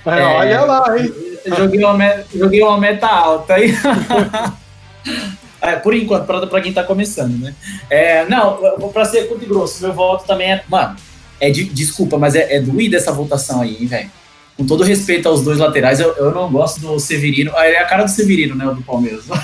[0.04, 1.12] É, olha lá, hein?
[1.56, 3.74] Joguei uma, joguei uma meta alta aí.
[5.60, 7.54] É, por enquanto, para quem tá começando, né?
[7.88, 8.58] É, não,
[8.92, 10.62] para ser curto e grosso, meu voto também é.
[10.68, 10.96] Mano,
[11.40, 14.10] é de, desculpa, mas é, é doída essa votação aí, hein, velho?
[14.56, 17.52] Com todo respeito aos dois laterais, eu, eu não gosto do Severino.
[17.54, 18.66] Ah, ele é a cara do Severino, né?
[18.66, 19.24] O do Palmeiras.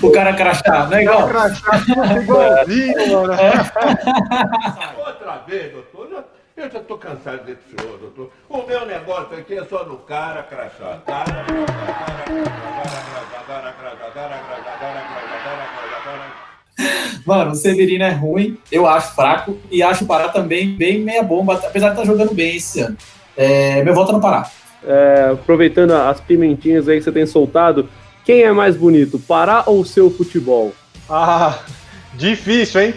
[0.00, 1.26] o cara crachá, é igual?
[1.26, 3.32] O cara crachá, igualzinho, mano.
[3.32, 3.52] É.
[5.06, 5.91] Outra vez, doutor.
[6.62, 8.30] Eu já tô cansado desse senhor, doutor.
[8.48, 11.02] O meu negócio aqui é só no cara crachá.
[11.04, 11.72] Cara, cara,
[13.48, 14.38] cara, cara, cara, cara,
[17.26, 21.24] Mano, o Severino é ruim, eu acho fraco e acho o Pará também bem meia
[21.24, 22.96] bomba, apesar de estar tá jogando bem esse ano.
[23.36, 24.48] É, meu voto é no Pará.
[24.84, 27.88] É, aproveitando as pimentinhas aí que você tem soltado,
[28.24, 30.72] quem é mais bonito, Pará ou o seu futebol?
[31.10, 31.58] Ah,
[32.14, 32.94] difícil, hein?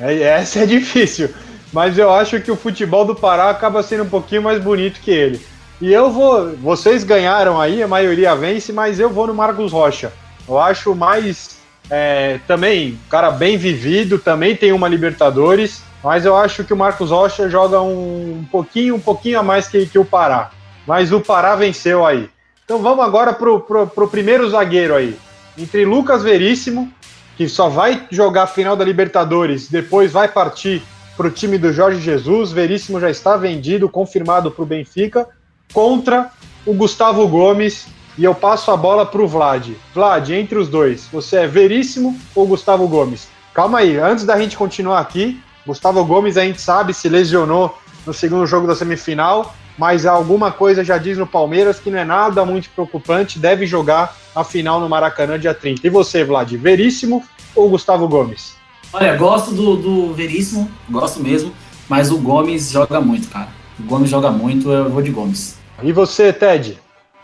[0.00, 1.30] É, essa é difícil
[1.76, 5.10] mas eu acho que o futebol do Pará acaba sendo um pouquinho mais bonito que
[5.10, 5.44] ele.
[5.78, 6.56] E eu vou.
[6.56, 10.10] Vocês ganharam aí, a maioria vence, mas eu vou no Marcos Rocha.
[10.48, 11.58] Eu acho mais.
[11.90, 17.10] É, também, cara bem vivido, também tem uma Libertadores, mas eu acho que o Marcos
[17.10, 20.52] Rocha joga um, um pouquinho, um pouquinho a mais que, que o Pará.
[20.86, 22.30] Mas o Pará venceu aí.
[22.64, 25.14] Então vamos agora pro, pro, pro primeiro zagueiro aí.
[25.58, 26.90] Entre Lucas Veríssimo,
[27.36, 30.82] que só vai jogar a final da Libertadores, depois vai partir
[31.16, 32.52] para o time do Jorge Jesus.
[32.52, 35.26] Veríssimo já está vendido, confirmado para o Benfica,
[35.72, 36.30] contra
[36.64, 37.86] o Gustavo Gomes.
[38.18, 39.70] E eu passo a bola para o Vlad.
[39.94, 43.28] Vlad, entre os dois, você é Veríssimo ou Gustavo Gomes?
[43.52, 48.14] Calma aí, antes da gente continuar aqui, Gustavo Gomes a gente sabe se lesionou no
[48.14, 52.44] segundo jogo da semifinal, mas alguma coisa já diz no Palmeiras que não é nada
[52.44, 55.86] muito preocupante, deve jogar a final no Maracanã dia 30.
[55.86, 57.22] E você, Vlad, Veríssimo
[57.54, 58.55] ou Gustavo Gomes?
[58.92, 61.52] Olha, gosto do, do Veríssimo, gosto mesmo,
[61.88, 63.48] mas o Gomes joga muito, cara.
[63.78, 65.58] O Gomes joga muito, eu vou de Gomes.
[65.82, 66.78] E você, Ted?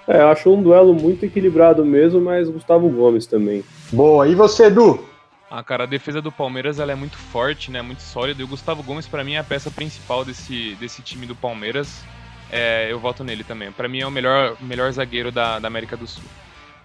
[0.06, 3.64] É, acho um duelo muito equilibrado mesmo, mas Gustavo Gomes também.
[3.92, 4.28] Boa.
[4.28, 5.02] E você, Edu?
[5.50, 7.82] Ah, cara, a defesa do Palmeiras ela é muito forte, né?
[7.82, 8.40] Muito sólida.
[8.40, 12.02] E o Gustavo Gomes, para mim, é a peça principal desse, desse time do Palmeiras.
[12.50, 13.70] É, eu voto nele também.
[13.70, 16.24] Para mim, é o melhor, melhor zagueiro da, da América do Sul.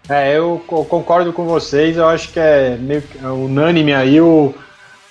[0.10, 1.98] É, eu concordo com vocês.
[1.98, 4.54] Eu acho que é meio é unânime aí o,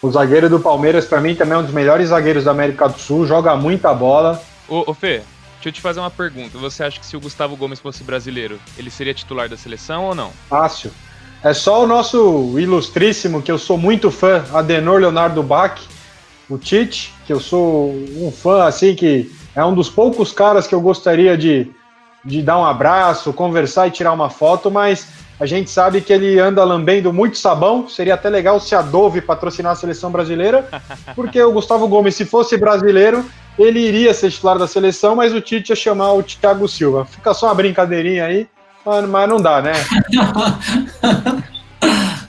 [0.07, 2.99] o zagueiro do Palmeiras, para mim, também é um dos melhores zagueiros da América do
[2.99, 4.41] Sul, joga muita bola.
[4.69, 5.23] Ô, ô Fê,
[5.55, 6.57] deixa eu te fazer uma pergunta.
[6.59, 10.15] Você acha que se o Gustavo Gomes fosse brasileiro, ele seria titular da seleção ou
[10.15, 10.31] não?
[10.49, 10.93] Fácil.
[11.43, 15.81] É só o nosso ilustríssimo, que eu sou muito fã, Adenor Leonardo Bach,
[16.49, 20.75] o Tite, que eu sou um fã, assim, que é um dos poucos caras que
[20.75, 21.69] eu gostaria de,
[22.25, 25.09] de dar um abraço, conversar e tirar uma foto, mas
[25.39, 27.89] a gente sabe que ele anda lambendo muito sabão.
[27.89, 30.67] Seria até legal se a Dove patrocinar a seleção brasileira,
[31.15, 33.25] porque o Gustavo Gomes, se fosse brasileiro,
[33.59, 37.05] ele iria ser titular da seleção, mas o Tite ia chamar o Thiago Silva.
[37.05, 38.49] Fica só uma brincadeirinha aí,
[38.85, 39.73] mas não dá, né?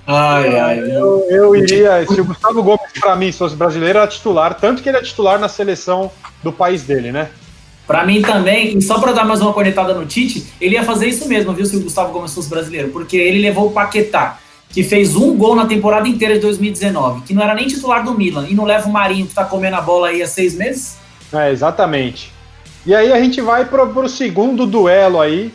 [0.09, 2.05] Ai, ai, eu, eu iria.
[2.07, 5.37] Se o Gustavo Gomes, pra mim, fosse brasileiro, era titular, tanto que ele é titular
[5.37, 6.09] na seleção
[6.41, 7.29] do país dele, né?
[7.87, 11.07] Pra mim também, e só pra dar mais uma conectada no Tite, ele ia fazer
[11.07, 14.83] isso mesmo, viu, se o Gustavo Gomes fosse brasileiro, porque ele levou o Paquetá, que
[14.83, 18.45] fez um gol na temporada inteira de 2019, que não era nem titular do Milan,
[18.49, 20.97] e não leva o Marinho, que tá comendo a bola aí há seis meses?
[21.31, 22.33] É, exatamente.
[22.85, 25.53] E aí a gente vai pro, segundo duelo aí,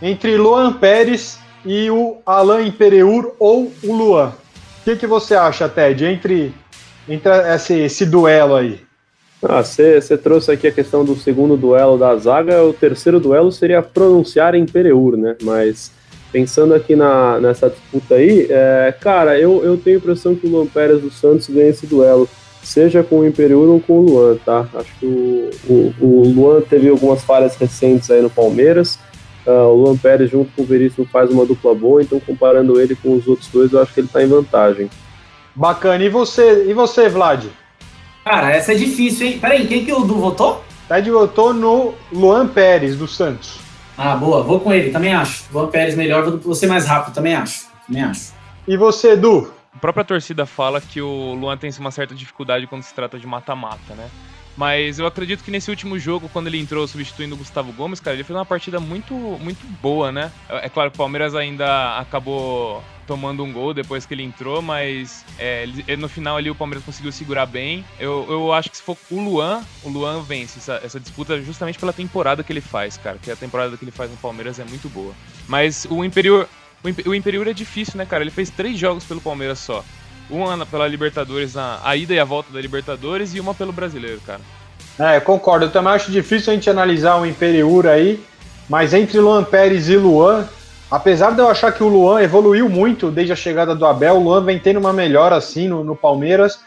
[0.00, 4.28] entre Luan Pérez e o Alain Pereur ou o Luan.
[4.28, 6.54] O que, que você acha, Ted, entre,
[7.08, 8.80] entre esse, esse duelo aí?
[9.42, 13.82] Ah, você trouxe aqui a questão do segundo duelo da zaga, o terceiro duelo seria
[13.82, 15.34] pronunciar em Pereur, né?
[15.42, 15.90] Mas
[16.30, 20.50] pensando aqui na, nessa disputa aí, é, cara, eu, eu tenho a impressão que o
[20.50, 22.28] Luan Pérez do Santos ganha esse duelo,
[22.62, 24.64] seja com o Imperiur ou com o Luan, tá?
[24.74, 28.96] Acho que o, o, o Luan teve algumas falhas recentes aí no Palmeiras,
[29.44, 32.94] uh, o Luan Pérez junto com o Veríssimo faz uma dupla boa, então comparando ele
[32.94, 34.88] com os outros dois, eu acho que ele tá em vantagem.
[35.52, 37.46] Bacana, e você, e você Vlad?
[38.24, 39.38] Cara, essa é difícil, hein?
[39.38, 40.64] Peraí, quem que o Du votou?
[40.88, 43.58] Ted votou no Luan Pérez, do Santos.
[43.96, 45.44] Ah, boa, vou com ele, também acho.
[45.52, 47.66] Luan Pérez melhor, vou ser mais rápido, também acho.
[47.86, 48.32] Também acho.
[48.66, 49.52] E você, Du?
[49.74, 53.26] A própria torcida fala que o Luan tem uma certa dificuldade quando se trata de
[53.26, 54.08] mata-mata, né?
[54.56, 58.14] Mas eu acredito que nesse último jogo, quando ele entrou substituindo o Gustavo Gomes, cara,
[58.14, 60.30] ele fez uma partida muito, muito boa, né?
[60.48, 65.24] É claro que o Palmeiras ainda acabou tomando um gol depois que ele entrou, mas
[65.38, 67.84] é, ele, no final ali o Palmeiras conseguiu segurar bem.
[67.98, 71.78] Eu, eu acho que se for o Luan, o Luan vence essa, essa disputa justamente
[71.78, 73.18] pela temporada que ele faz, cara.
[73.20, 75.12] Que a temporada que ele faz no Palmeiras é muito boa.
[75.48, 76.46] Mas o Imperiur,
[77.06, 78.22] o Imperiur é difícil, né, cara?
[78.22, 79.84] Ele fez três jogos pelo Palmeiras só.
[80.30, 84.20] Uma pela Libertadores, na, a ida e a volta da Libertadores, e uma pelo Brasileiro,
[84.24, 84.40] cara.
[84.98, 85.66] É, concordo.
[85.66, 88.22] Eu também acho difícil a gente analisar o Imperiur aí,
[88.68, 90.48] mas entre Luan Pérez e Luan,
[90.92, 94.22] apesar de eu achar que o Luan evoluiu muito desde a chegada do Abel, o
[94.22, 96.60] Luan vem tendo uma melhora assim no, no Palmeiras.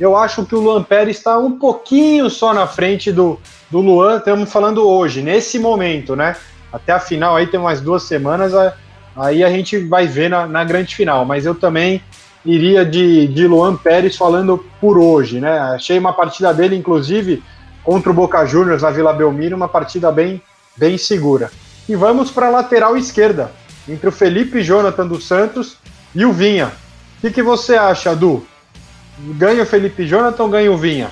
[0.00, 3.38] Eu acho que o Luan Pérez está um pouquinho só na frente do,
[3.70, 6.34] do Luan, estamos falando hoje, nesse momento, né?
[6.72, 8.52] Até a final aí tem mais duas semanas,
[9.14, 11.26] aí a gente vai ver na, na grande final.
[11.26, 12.02] Mas eu também
[12.46, 15.58] iria de, de Luan Pérez falando por hoje, né?
[15.58, 17.42] Achei uma partida dele, inclusive,
[17.84, 20.40] contra o Boca Juniors na Vila Belmiro, uma partida bem,
[20.74, 21.50] bem segura.
[21.88, 23.50] E vamos para a lateral esquerda,
[23.88, 25.76] entre o Felipe Jonathan dos Santos
[26.14, 26.72] e o Vinha.
[27.18, 28.46] O que, que você acha, Du?
[29.18, 31.10] Ganha o Felipe Jonathan ganha o Vinha?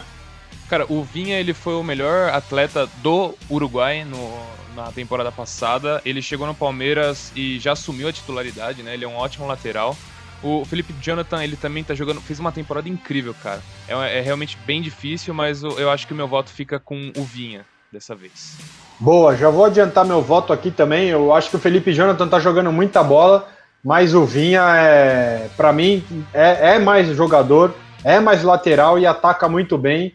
[0.69, 4.43] Cara, o Vinha ele foi o melhor atleta do Uruguai no,
[4.75, 6.03] na temporada passada.
[6.05, 8.95] Ele chegou no Palmeiras e já assumiu a titularidade, né?
[8.95, 9.97] Ele é um ótimo lateral.
[10.43, 13.63] O Felipe Jonathan, ele também tá jogando, fez uma temporada incrível, cara.
[13.89, 17.11] É, é realmente bem difícil, mas eu, eu acho que o meu voto fica com
[17.17, 18.59] o Vinha dessa vez.
[18.99, 21.09] Boa, já vou adiantar meu voto aqui também.
[21.09, 23.49] Eu acho que o Felipe Jonathan tá jogando muita bola,
[23.85, 27.75] mas o Vinha é, para mim, é, é, mais jogador,
[28.05, 30.13] é mais lateral e ataca muito bem.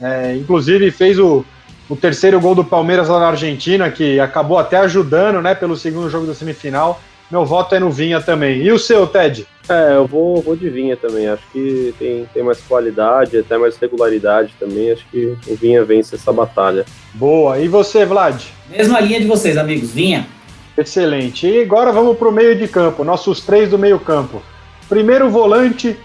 [0.00, 1.44] É, inclusive fez o,
[1.88, 6.08] o terceiro gol do Palmeiras lá na Argentina, que acabou até ajudando, né, pelo segundo
[6.08, 7.00] jogo da semifinal.
[7.30, 8.60] Meu voto é no Vinha também.
[8.60, 9.46] E o seu, Ted?
[9.68, 11.28] É, eu vou, vou de Vinha também.
[11.28, 14.90] Acho que tem, tem mais qualidade, até mais regularidade também.
[14.90, 16.84] Acho que o Vinha vence essa batalha.
[17.14, 17.58] Boa.
[17.60, 18.42] E você, Vlad?
[18.68, 19.92] Mesma linha de vocês, amigos.
[19.92, 20.26] Vinha.
[20.76, 21.46] Excelente.
[21.46, 23.04] E agora vamos para o meio de campo.
[23.04, 24.42] Nossos três do meio campo.
[24.88, 25.96] Primeiro volante,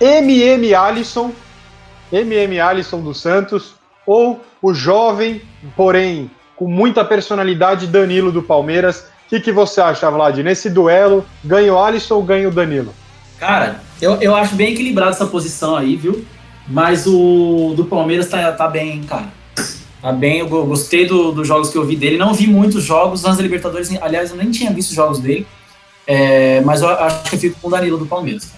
[0.00, 1.32] MM Alisson.
[2.12, 3.74] MM Alisson dos Santos.
[4.06, 5.42] Ou o jovem,
[5.74, 10.38] porém com muita personalidade, Danilo do Palmeiras o que, que você acha, Vlad?
[10.38, 12.94] Nesse duelo, ganha o Alisson ou ganha o Danilo?
[13.38, 16.24] Cara, eu, eu acho bem equilibrado essa posição aí, viu?
[16.68, 19.28] Mas o do Palmeiras tá, tá bem, cara.
[20.00, 22.18] Tá bem, eu gostei do, dos jogos que eu vi dele.
[22.18, 25.46] Não vi muitos jogos nas Libertadores, aliás, eu nem tinha visto os jogos dele.
[26.06, 28.52] É, mas eu acho que eu fico com o Danilo do Palmeiras.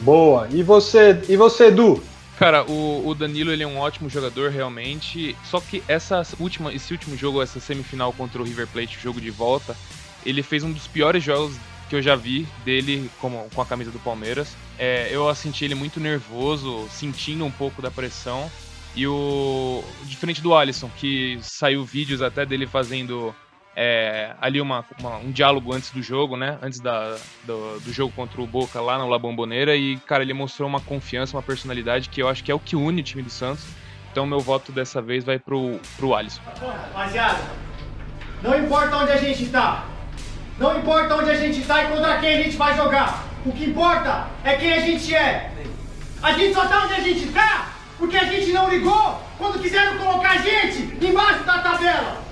[0.00, 0.46] Boa.
[0.50, 2.02] E você, e você, Edu?
[2.38, 5.36] Cara, o, o, Danilo ele é um ótimo jogador realmente.
[5.44, 9.30] Só que essa última, esse último jogo, essa semifinal contra o River Plate, jogo de
[9.30, 9.76] volta,
[10.24, 11.56] ele fez um dos piores jogos
[11.88, 14.56] que eu já vi dele com, com a camisa do Palmeiras.
[14.78, 18.48] É, eu senti ele muito nervoso, sentindo um pouco da pressão.
[18.94, 19.82] E o.
[20.04, 23.34] Diferente do Alisson, que saiu vídeos até dele fazendo
[23.80, 26.58] é, ali uma, uma, um diálogo antes do jogo, né?
[26.60, 29.76] Antes da, do, do, jogo contra o Boca lá no La Bombonera.
[29.76, 32.74] E, cara, ele mostrou uma confiança, uma personalidade que eu acho que é o que
[32.74, 33.64] une o time do Santos.
[34.10, 36.42] Então, meu voto dessa vez vai pro, pro Alisson.
[36.60, 37.38] Rapaziada,
[38.42, 39.86] não importa onde a gente tá.
[40.58, 43.28] Não importa onde a gente tá e contra quem a gente vai jogar.
[43.46, 45.52] O que importa é quem a gente é.
[46.20, 49.98] A gente só tá onde a gente tá porque a gente não ligou quando quiseram
[49.98, 52.27] colocar a gente embaixo da tabela.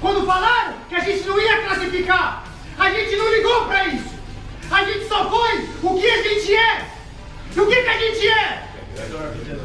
[0.00, 2.44] Quando falaram que a gente não ia classificar,
[2.78, 4.14] a gente não ligou para isso.
[4.70, 6.86] A gente só foi o que a gente é!
[7.56, 8.62] E o que, que a gente é?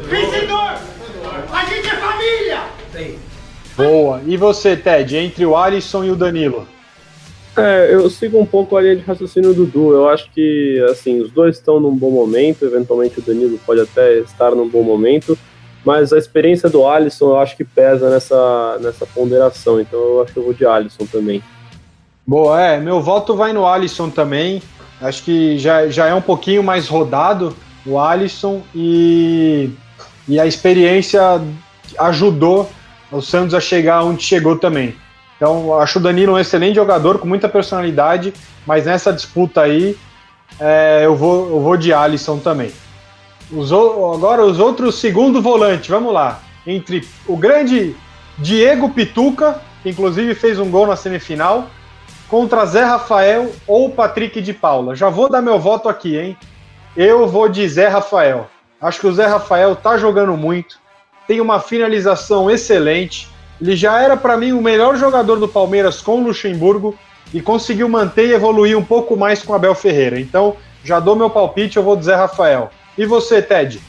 [0.10, 0.80] Vencedor!
[1.52, 2.64] A gente é família!
[3.76, 4.22] Boa.
[4.26, 6.68] E você, Ted, entre o Alisson e o Danilo?
[7.56, 9.94] É, eu sigo um pouco a linha de raciocínio do Dudu.
[9.94, 12.66] Eu acho que, assim, os dois estão num bom momento.
[12.66, 15.38] Eventualmente o Danilo pode até estar num bom momento.
[15.84, 19.80] Mas a experiência do Alisson eu acho que pesa nessa, nessa ponderação.
[19.80, 21.44] Então eu acho que eu vou de Alisson também.
[22.26, 22.80] Boa, é.
[22.80, 24.62] Meu voto vai no Alisson também.
[25.02, 27.56] Acho que já, já é um pouquinho mais rodado
[27.86, 29.70] o Alisson e,
[30.28, 31.42] e a experiência
[32.00, 32.70] ajudou
[33.12, 34.96] o Santos a chegar onde chegou também.
[35.36, 38.34] Então, acho o Danilo um excelente jogador, com muita personalidade,
[38.66, 39.98] mas nessa disputa aí,
[40.60, 42.72] é, eu, vou, eu vou de Alisson também.
[43.56, 46.42] Os, agora, os outros segundo volante, vamos lá.
[46.66, 47.96] Entre o grande
[48.38, 51.68] Diego Pituca, que inclusive fez um gol na semifinal,
[52.28, 54.96] contra Zé Rafael ou Patrick de Paula.
[54.96, 56.38] Já vou dar meu voto aqui, hein?
[56.98, 58.50] Eu vou de Zé Rafael.
[58.82, 60.80] Acho que o Zé Rafael tá jogando muito,
[61.28, 63.30] tem uma finalização excelente.
[63.62, 66.96] Ele já era para mim o melhor jogador do Palmeiras com o Luxemburgo
[67.34, 70.20] e conseguiu manter e evoluir um pouco mais com o Abel Ferreira.
[70.20, 72.72] Então, já dou meu palpite, eu vou de Zé Rafael.
[72.98, 73.80] E você, Ted?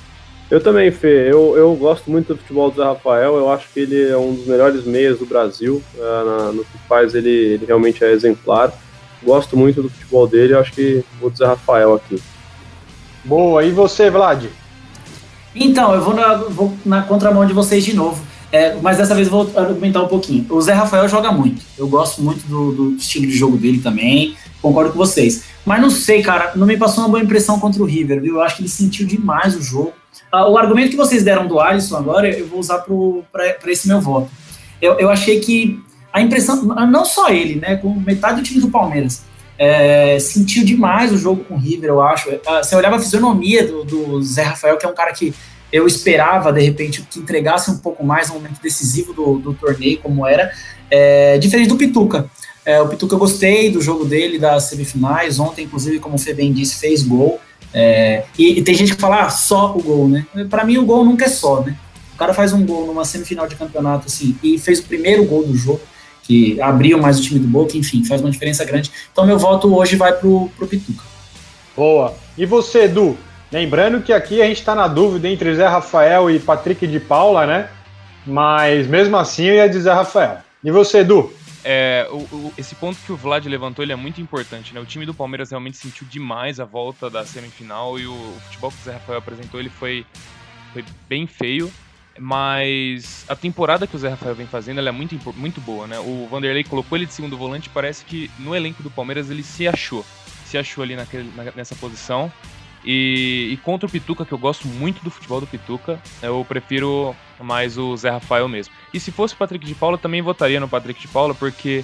[0.51, 1.31] Eu também, Fê.
[1.31, 3.37] Eu, eu gosto muito do futebol do Zé Rafael.
[3.37, 5.83] Eu acho que ele é um dos melhores meias do Brasil.
[5.97, 8.73] Na, no que faz, ele, ele realmente é exemplar.
[9.23, 10.55] Gosto muito do futebol dele.
[10.55, 12.23] Eu acho que vou de Zé Rafael aqui.
[13.25, 13.65] Boa.
[13.65, 14.45] E você, Vlad?
[15.55, 18.23] Então, eu vou na, vou na contramão de vocês de novo.
[18.53, 20.47] É, mas dessa vez eu vou argumentar um pouquinho.
[20.49, 21.63] O Zé Rafael joga muito.
[21.77, 24.37] Eu gosto muito do, do, estilo de jogo dele também.
[24.63, 25.45] Concordo com vocês.
[25.65, 28.37] Mas não sei, cara, não me passou uma boa impressão contra o River, viu?
[28.37, 29.95] Eu acho que ele sentiu demais o jogo.
[30.31, 32.85] Ah, o argumento que vocês deram do Alisson agora, eu vou usar
[33.33, 34.31] para esse meu voto.
[34.81, 38.69] Eu, eu achei que a impressão, não só ele, né, com metade do time do
[38.69, 39.23] Palmeiras,
[39.59, 42.31] é, sentiu demais o jogo com o River, eu acho.
[42.31, 45.33] É, você olhava a fisionomia do, do, Zé Rafael, que é um cara que
[45.73, 49.99] eu esperava, de repente, que entregasse um pouco mais no momento decisivo do, do torneio,
[50.01, 50.53] como era,
[50.91, 52.31] é, diferente do Pituca.
[52.65, 55.39] É, o Pituca eu gostei do jogo dele, das semifinais.
[55.39, 57.41] Ontem, inclusive, como o Fê bem disse, fez gol.
[57.73, 60.27] É, e, e, tem gente que fala ah, só o gol, né?
[60.49, 61.77] Para mim, o gol nunca é só, né?
[62.15, 65.45] O cara faz um gol numa semifinal de campeonato, assim, e fez o primeiro gol
[65.45, 65.81] do jogo
[66.25, 68.91] que abriam mais o time do Boca, enfim, faz uma diferença grande.
[69.13, 71.05] Então meu voto hoje vai pro, pro Pituca.
[71.77, 72.15] Boa.
[72.37, 73.17] E você, Edu?
[73.53, 77.47] Lembrando que aqui a gente está na dúvida entre Zé Rafael e Patrick de Paula,
[77.47, 77.69] né?
[78.27, 80.39] Mas mesmo assim eu ia dizer Rafael.
[80.63, 81.31] E você, Edu?
[81.65, 84.81] É, o, o, esse ponto que o Vlad levantou ele é muito importante, né?
[84.81, 88.71] O time do Palmeiras realmente sentiu demais a volta da semifinal e o, o futebol
[88.71, 90.05] que o Zé Rafael apresentou ele foi,
[90.73, 91.73] foi bem feio.
[92.19, 95.99] Mas a temporada que o Zé Rafael vem fazendo é muito, muito boa, né?
[95.99, 99.67] O Vanderlei colocou ele de segundo volante parece que no elenco do Palmeiras ele se
[99.67, 100.05] achou.
[100.45, 102.31] Se achou ali naquele, nessa posição.
[102.85, 107.17] E, e, contra o Pituca, que eu gosto muito do futebol do Pituca, eu prefiro
[107.41, 108.75] mais o Zé Rafael mesmo.
[108.93, 111.83] E se fosse o Patrick de Paula, também votaria no Patrick de Paula, porque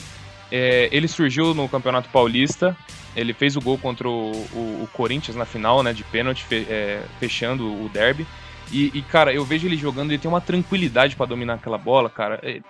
[0.52, 2.76] é, ele surgiu no Campeonato Paulista,
[3.16, 6.66] ele fez o gol contra o, o, o Corinthians na final, né, de pênalti, fe,
[6.68, 8.26] é, fechando o derby.
[8.70, 12.08] E, e, cara, eu vejo ele jogando, ele tem uma tranquilidade para dominar aquela bola,
[12.08, 12.38] cara.
[12.42, 12.60] É,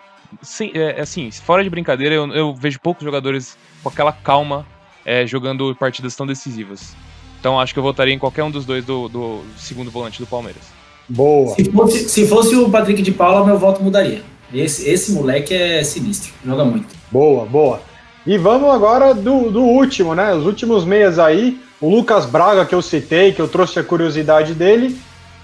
[0.60, 4.66] é, é, assim, fora de brincadeira, eu, eu, vejo poucos jogadores com aquela calma
[5.04, 6.94] é, jogando partidas tão decisivas.
[7.40, 10.26] Então acho que eu votaria em qualquer um dos dois do, do segundo volante do
[10.26, 10.62] Palmeiras.
[11.08, 11.54] Boa.
[11.56, 14.22] Se fosse, se fosse, o Patrick de Paula, meu voto mudaria.
[14.52, 16.94] Esse, esse moleque é sinistro, joga muito.
[17.10, 17.80] Boa, boa.
[18.26, 20.34] E vamos agora do, do último, né?
[20.34, 21.58] Os últimos meias aí.
[21.80, 24.98] O Lucas Braga, que eu citei, que eu trouxe a curiosidade dele,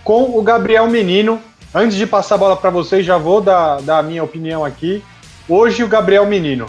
[0.05, 1.41] com o Gabriel Menino.
[1.75, 5.03] Antes de passar a bola para vocês, já vou dar, dar a minha opinião aqui.
[5.49, 6.67] Hoje, o Gabriel Menino,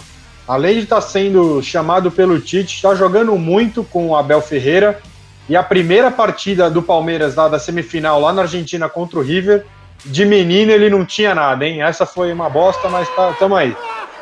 [0.48, 5.02] além de estar tá sendo chamado pelo Tite, está jogando muito com o Abel Ferreira.
[5.50, 9.66] E a primeira partida do Palmeiras lá da semifinal, lá na Argentina contra o River,
[10.06, 11.82] de menino ele não tinha nada, hein?
[11.82, 13.76] Essa foi uma bosta, mas tá, tamo aí.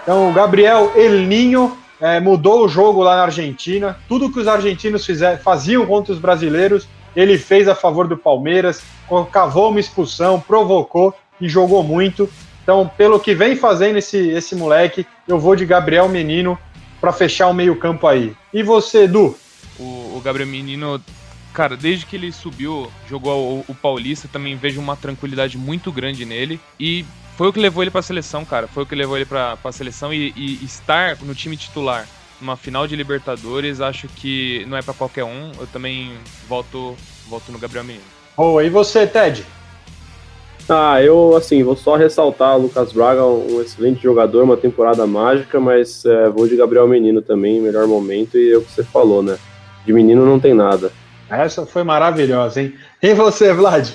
[0.04, 3.98] Então, o Gabriel El Ninho é, mudou o jogo lá na Argentina.
[4.08, 8.84] Tudo que os argentinos fizer, faziam contra os brasileiros, ele fez a favor do Palmeiras,
[9.32, 12.30] cavou uma expulsão, provocou e jogou muito.
[12.62, 16.58] Então, pelo que vem fazendo esse, esse moleque, eu vou de Gabriel Menino
[17.00, 18.36] para fechar o meio-campo aí.
[18.54, 19.36] E você, Edu?
[19.80, 21.02] O, o, Gabriel Menino,
[21.54, 26.26] cara, desde que ele subiu, jogou o, o Paulista, também vejo uma tranquilidade muito grande
[26.26, 26.60] nele.
[26.80, 27.06] E
[27.38, 28.68] foi o que levou ele para a seleção, cara.
[28.68, 32.08] Foi o que levou ele para a seleção e, e estar no time titular
[32.40, 35.52] numa final de Libertadores, acho que não é para qualquer um.
[35.60, 36.12] Eu também
[36.48, 36.96] volto,
[37.28, 38.06] volto no Gabriel Menino.
[38.36, 39.46] Boa, e você, Ted?
[40.68, 45.60] Ah, eu, assim, vou só ressaltar o Lucas Braga, um excelente jogador, uma temporada mágica,
[45.60, 49.22] mas é, vou de Gabriel Menino também, melhor momento, e é o que você falou,
[49.22, 49.38] né?
[49.86, 50.92] De menino não tem nada.
[51.30, 52.74] Essa foi maravilhosa, hein?
[53.02, 53.90] E você, Vlad?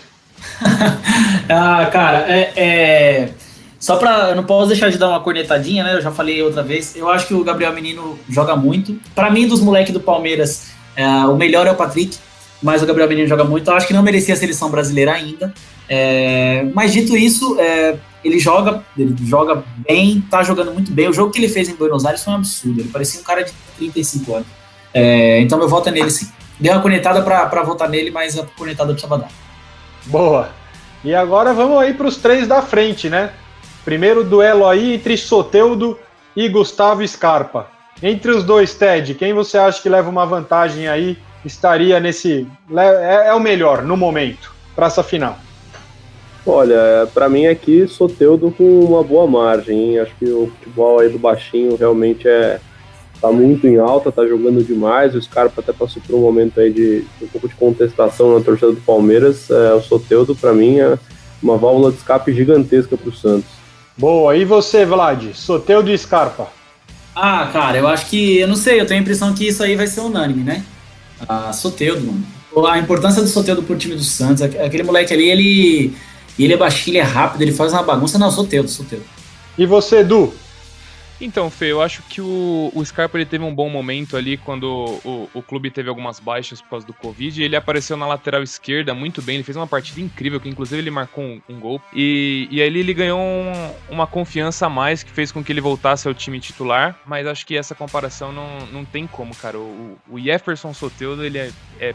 [1.48, 3.30] ah, cara, é, é...
[3.78, 4.30] Só pra.
[4.30, 5.94] Eu não posso deixar de dar uma cornetadinha, né?
[5.94, 6.94] Eu já falei outra vez.
[6.94, 9.00] Eu acho que o Gabriel Menino joga muito.
[9.14, 12.18] Para mim, dos moleques do Palmeiras, é, o melhor é o Patrick,
[12.62, 13.70] mas o Gabriel Menino joga muito.
[13.70, 15.54] Eu acho que não merecia a seleção brasileira ainda.
[15.88, 21.08] É, mas dito isso, é, ele joga, ele joga bem, tá jogando muito bem.
[21.08, 22.80] O jogo que ele fez em Buenos Aires foi um absurdo.
[22.80, 24.59] Ele parecia um cara de 35 anos.
[24.92, 26.30] É, então meu voto é nele sim.
[26.58, 29.28] Dei uma conectada para votar nele, mas a conectada precisava dar.
[30.06, 30.50] Boa.
[31.02, 33.30] E agora vamos aí para os três da frente, né?
[33.84, 35.98] Primeiro duelo aí entre Soteudo
[36.36, 37.68] e Gustavo Scarpa.
[38.02, 41.18] Entre os dois, Ted, quem você acha que leva uma vantagem aí?
[41.44, 42.46] Estaria nesse.
[42.76, 45.38] É, é o melhor no momento para essa final.
[46.46, 49.78] Olha, para mim aqui, Soteudo com uma boa margem.
[49.78, 50.00] Hein?
[50.00, 52.60] Acho que o futebol aí do baixinho realmente é
[53.20, 55.14] tá muito em alta, tá jogando demais.
[55.14, 58.72] O Scarpa até passou por um momento aí de, um pouco de contestação na torcida
[58.72, 59.50] do Palmeiras.
[59.50, 60.98] É, o Soteudo, para mim, é
[61.42, 63.50] uma válvula de escape gigantesca para o Santos.
[63.96, 65.34] Boa, e você, Vlad?
[65.34, 66.48] Soteudo e Scarpa?
[67.14, 69.76] Ah, cara, eu acho que, eu não sei, eu tenho a impressão que isso aí
[69.76, 70.64] vai ser unânime, né?
[71.28, 72.24] Ah, Soteudo, mano.
[72.68, 75.94] A importância do Soteudo pro time do Santos, aquele moleque ali, ele,
[76.38, 78.18] ele é baixinho, ele é rápido, ele faz uma bagunça.
[78.18, 79.04] Não, Soteudo, Soteudo.
[79.56, 80.32] E você, Edu?
[81.20, 84.64] Então, Fê, eu acho que o, o Scarpa ele teve um bom momento ali quando
[85.04, 87.42] o, o clube teve algumas baixas por causa do Covid.
[87.42, 90.90] Ele apareceu na lateral esquerda muito bem, ele fez uma partida incrível, que inclusive ele
[90.90, 91.80] marcou um, um gol.
[91.94, 93.52] E, e aí ele ganhou um,
[93.90, 96.98] uma confiança a mais que fez com que ele voltasse ao time titular.
[97.04, 99.58] Mas acho que essa comparação não, não tem como, cara.
[99.58, 101.94] O, o Jefferson Soteudo, ele é, é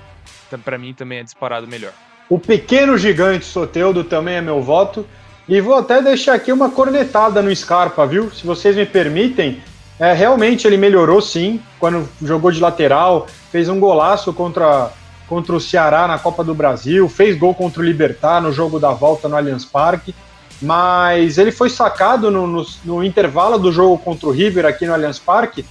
[0.64, 1.94] para mim também é disparado melhor.
[2.30, 5.08] O pequeno gigante Soteudo também é meu voto.
[5.48, 8.32] E vou até deixar aqui uma cornetada no Scarpa, viu?
[8.32, 9.62] Se vocês me permitem.
[10.00, 14.92] É, realmente ele melhorou sim, quando jogou de lateral, fez um golaço contra,
[15.26, 18.92] contra o Ceará na Copa do Brasil, fez gol contra o Libertar no jogo da
[18.92, 20.14] volta no Allianz Parque,
[20.62, 24.94] mas ele foi sacado no, no, no intervalo do jogo contra o River aqui no
[24.94, 25.66] Allianz Parque,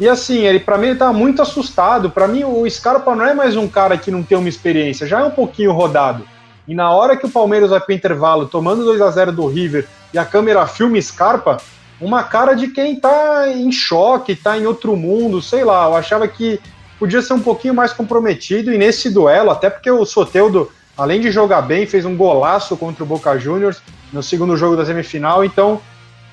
[0.00, 2.08] e assim, ele para mim ele tá muito assustado.
[2.08, 5.20] Para mim o Scarpa não é mais um cara que não tem uma experiência, já
[5.20, 6.24] é um pouquinho rodado.
[6.68, 9.86] E na hora que o Palmeiras vai para intervalo, tomando 2 a 0 do River,
[10.12, 11.56] e a câmera filma Scarpa,
[11.98, 15.86] uma cara de quem tá em choque, tá em outro mundo, sei lá.
[15.86, 16.60] Eu achava que
[16.98, 21.30] podia ser um pouquinho mais comprometido, e nesse duelo, até porque o Soteudo, além de
[21.30, 23.80] jogar bem, fez um golaço contra o Boca Juniors
[24.12, 25.80] no segundo jogo da semifinal, então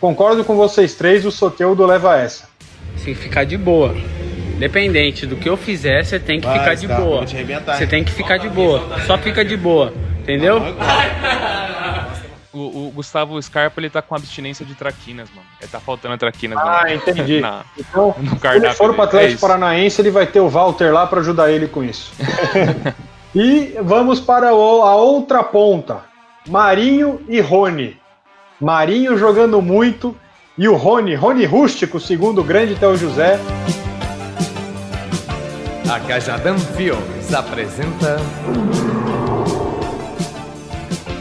[0.02, 2.50] concordo com vocês três, o Soteudo leva essa.
[3.04, 3.96] Tem que ficar de boa.
[4.56, 7.26] Independente do que eu fizer, você tem que Vai, ficar de boa.
[7.26, 9.00] Você tem que ficar de boa.
[9.06, 9.94] Só fica de boa.
[10.26, 10.60] Entendeu?
[12.56, 15.46] O, o, Gustavo Scarpa ele tá com abstinência de traquinas, mano.
[15.60, 16.58] Ele tá faltando traquinas.
[16.58, 17.42] Ah, no, entendi.
[17.42, 20.94] Na, então, no se ele for pro Atlético é Paranaense, ele vai ter o Walter
[20.94, 22.14] lá para ajudar ele com isso.
[23.36, 26.06] e vamos para o, a outra ponta.
[26.48, 28.00] Marinho e Rony.
[28.62, 30.16] Marinho jogando muito
[30.58, 33.38] e o Rony, Rony Rústico, segundo o grande Théo José.
[35.94, 38.16] A Cajadão Filmes apresenta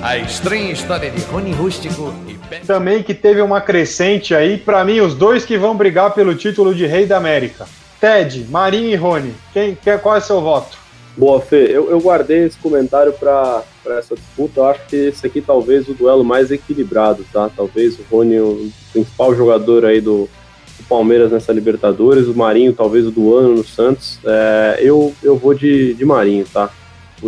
[0.05, 5.00] a estranha história de Rony Rústico e Também que teve uma crescente aí, para mim,
[5.00, 7.66] os dois que vão brigar pelo título de Rei da América.
[7.98, 9.32] Ted, Marinho e Rony.
[9.50, 10.76] Quem, quem, qual é o seu voto?
[11.16, 11.68] Boa, Fê.
[11.70, 13.64] Eu, eu guardei esse comentário para
[13.98, 14.61] essa disputa.
[14.61, 17.48] Eu acho que esse aqui talvez o duelo mais equilibrado, tá?
[17.57, 20.28] Talvez o Rony, o principal jogador aí do,
[20.76, 24.18] do Palmeiras nessa Libertadores, o Marinho talvez o do ano no Santos.
[24.22, 26.70] É, eu, eu vou de, de Marinho, tá?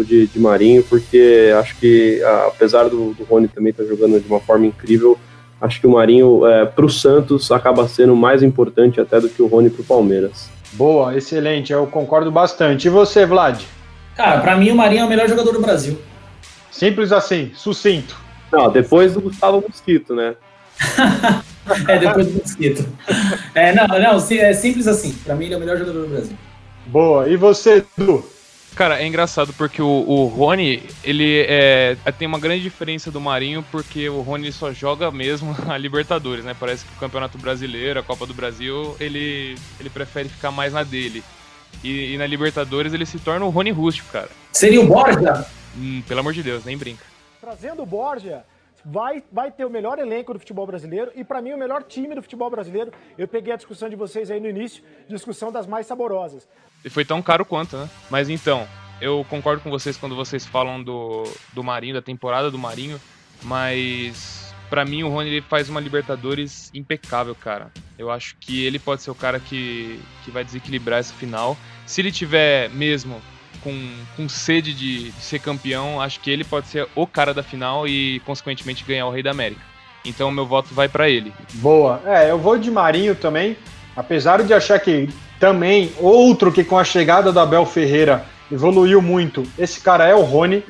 [0.04, 4.26] De, de Marinho, porque acho que, apesar do, do Rony também estar tá jogando de
[4.26, 5.18] uma forma incrível,
[5.60, 9.42] acho que o Marinho, é, para o Santos, acaba sendo mais importante até do que
[9.42, 10.50] o Rony para o Palmeiras.
[10.72, 12.86] Boa, excelente, eu concordo bastante.
[12.86, 13.62] E você, Vlad?
[14.16, 15.98] Cara, para mim o Marinho é o melhor jogador do Brasil.
[16.70, 18.16] Simples assim, sucinto.
[18.52, 20.34] Não, depois do Gustavo Mosquito, né?
[21.88, 22.86] é, depois do Mosquito.
[23.54, 25.12] É, não, não, é simples assim.
[25.24, 26.36] Para mim ele é o melhor jogador do Brasil.
[26.86, 28.24] Boa, e você, Du?
[28.76, 33.64] Cara, é engraçado porque o, o Rony, ele é, tem uma grande diferença do Marinho,
[33.72, 36.54] porque o Rony só joga mesmo a Libertadores, né?
[36.60, 40.82] Parece que o Campeonato Brasileiro, a Copa do Brasil, ele, ele prefere ficar mais na
[40.82, 41.24] dele.
[41.82, 44.28] E, e na Libertadores ele se torna o Rony Rústico, cara.
[44.52, 45.46] Seria o Borja?
[45.74, 47.02] Hum, pelo amor de Deus, nem brinca.
[47.40, 48.44] Trazendo o Borja,
[48.84, 52.14] vai, vai ter o melhor elenco do futebol brasileiro e, para mim, o melhor time
[52.14, 52.92] do futebol brasileiro.
[53.16, 56.46] Eu peguei a discussão de vocês aí no início, discussão das mais saborosas.
[56.86, 57.90] E foi tão caro quanto, né?
[58.08, 58.66] Mas então,
[59.00, 62.98] eu concordo com vocês quando vocês falam do, do Marinho, da temporada do Marinho,
[63.42, 67.70] mas Pra mim, o Rony ele faz uma Libertadores impecável, cara.
[67.98, 71.56] Eu acho que ele pode ser o cara que, que vai desequilibrar essa final.
[71.86, 73.22] Se ele tiver mesmo
[73.62, 73.74] com,
[74.16, 77.86] com sede de, de ser campeão, acho que ele pode ser o cara da final
[77.86, 79.62] e, consequentemente, ganhar o Rei da América.
[80.04, 81.32] Então, meu voto vai para ele.
[81.54, 82.02] Boa.
[82.04, 83.56] É, eu vou de Marinho também.
[83.94, 85.08] Apesar de achar que
[85.38, 90.22] também outro que com a chegada do Abel Ferreira evoluiu muito, esse cara é o
[90.22, 90.64] Rony.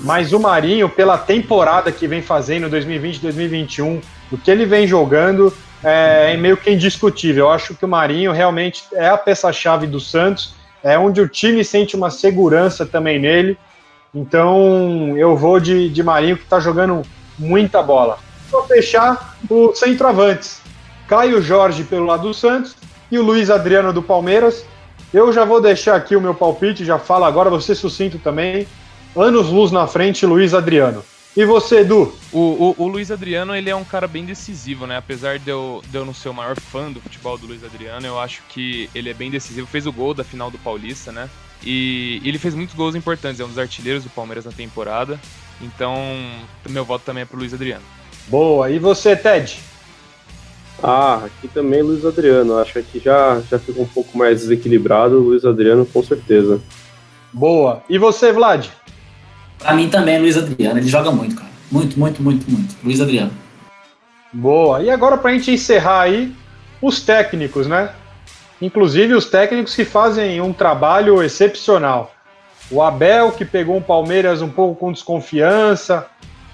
[0.00, 4.02] Mas o Marinho, pela temporada que vem fazendo 2020-2021,
[4.32, 5.52] o que ele vem jogando
[5.82, 7.46] é, é meio que indiscutível.
[7.46, 11.64] Eu acho que o Marinho realmente é a peça-chave do Santos, é onde o time
[11.64, 13.56] sente uma segurança também nele.
[14.12, 17.02] Então eu vou de, de Marinho, que está jogando
[17.38, 18.18] muita bola.
[18.50, 20.60] Vou fechar o centroavantes.
[21.06, 22.74] Caio Jorge pelo lado do Santos
[23.10, 24.64] e o Luiz Adriano do Palmeiras.
[25.12, 28.66] Eu já vou deixar aqui o meu palpite, já falo agora, você sucinto também
[29.16, 31.02] anos luz na frente, Luiz Adriano.
[31.36, 32.14] E você, Edu?
[32.32, 34.96] O, o, o, Luiz Adriano, ele é um cara bem decisivo, né?
[34.96, 38.06] Apesar de eu, de eu não ser o maior fã do futebol do Luiz Adriano,
[38.06, 39.66] eu acho que ele é bem decisivo.
[39.66, 41.28] Fez o gol da final do Paulista, né?
[41.62, 45.20] E ele fez muitos gols importantes, é um dos artilheiros do Palmeiras na temporada.
[45.60, 45.94] Então,
[46.70, 47.84] meu voto também é pro Luiz Adriano.
[48.28, 48.70] Boa.
[48.70, 49.58] E você, Ted?
[50.82, 52.58] Ah, aqui também Luiz Adriano.
[52.58, 55.18] Acho que já, já ficou um pouco mais desequilibrado.
[55.18, 56.60] Luiz Adriano, com certeza.
[57.32, 57.82] Boa.
[57.88, 58.68] E você, Vlad?
[59.58, 61.50] Pra mim também é Luiz Adriano, ele joga muito, cara.
[61.70, 62.76] Muito, muito, muito, muito.
[62.84, 63.32] Luiz Adriano.
[64.32, 64.82] Boa.
[64.82, 66.32] E agora pra gente encerrar aí,
[66.80, 67.90] os técnicos, né?
[68.60, 72.14] Inclusive os técnicos que fazem um trabalho excepcional.
[72.70, 76.06] O Abel, que pegou um Palmeiras um pouco com desconfiança,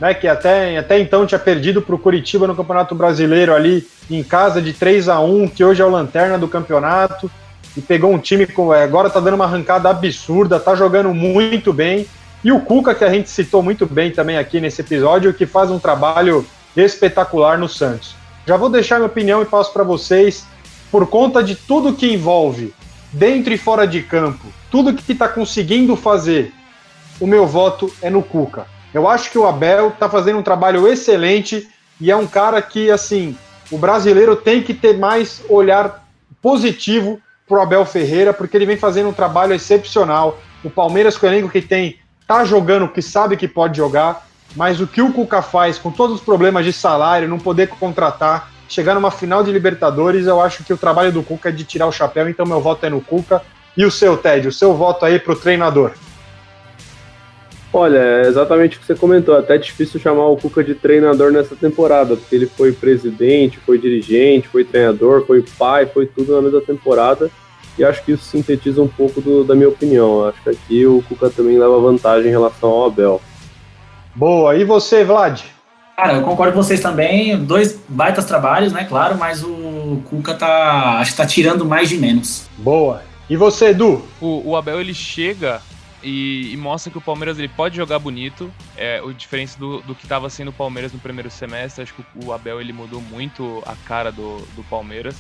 [0.03, 4.21] né, que até, até então tinha perdido para o Curitiba no Campeonato Brasileiro ali em
[4.21, 7.31] casa de 3 a 1 que hoje é o lanterna do campeonato,
[7.77, 8.73] e pegou um time com.
[8.73, 12.07] Agora tá dando uma arrancada absurda, tá jogando muito bem.
[12.43, 15.71] E o Cuca, que a gente citou muito bem também aqui nesse episódio, que faz
[15.71, 16.45] um trabalho
[16.77, 18.17] espetacular no Santos.
[18.45, 20.45] Já vou deixar minha opinião e passo para vocês.
[20.91, 22.75] Por conta de tudo que envolve,
[23.13, 26.53] dentro e fora de campo, tudo que está conseguindo fazer,
[27.21, 28.67] o meu voto é no Cuca.
[28.93, 31.69] Eu acho que o Abel está fazendo um trabalho excelente
[32.01, 33.37] e é um cara que, assim,
[33.71, 36.07] o brasileiro tem que ter mais olhar
[36.43, 40.39] positivo para o Abel Ferreira, porque ele vem fazendo um trabalho excepcional.
[40.63, 44.27] O Palmeiras, com o elenco que tem, tá jogando o que sabe que pode jogar,
[44.55, 48.51] mas o que o Cuca faz com todos os problemas de salário, não poder contratar,
[48.69, 51.87] chegar numa final de Libertadores, eu acho que o trabalho do Cuca é de tirar
[51.87, 53.43] o chapéu, então meu voto é no Cuca.
[53.77, 55.93] E o seu, Ted, o seu voto aí pro treinador?
[57.73, 59.35] Olha, é exatamente o que você comentou.
[59.35, 63.79] É até difícil chamar o Cuca de treinador nessa temporada, porque ele foi presidente, foi
[63.79, 67.31] dirigente, foi treinador, foi pai, foi tudo na mesma temporada
[67.79, 70.27] e acho que isso sintetiza um pouco do, da minha opinião.
[70.27, 73.21] Acho que aqui o Cuca também leva vantagem em relação ao Abel.
[74.15, 75.41] Boa, e você, Vlad?
[75.97, 77.39] Cara, eu concordo com vocês também.
[77.39, 78.85] Dois baitas trabalhos, né?
[78.85, 80.99] Claro, mas o Cuca tá.
[80.99, 82.49] Acho que tá tirando mais de menos.
[82.59, 83.03] Boa.
[83.29, 84.03] E você, Edu?
[84.21, 85.63] O, o Abel ele chega
[86.03, 88.53] e, e, mostra que o Palmeiras ele pode jogar bonito.
[88.77, 91.83] É o diferença do, do que estava sendo o Palmeiras no primeiro semestre.
[91.83, 95.17] Acho que o Abel ele mudou muito a cara do, do Palmeiras.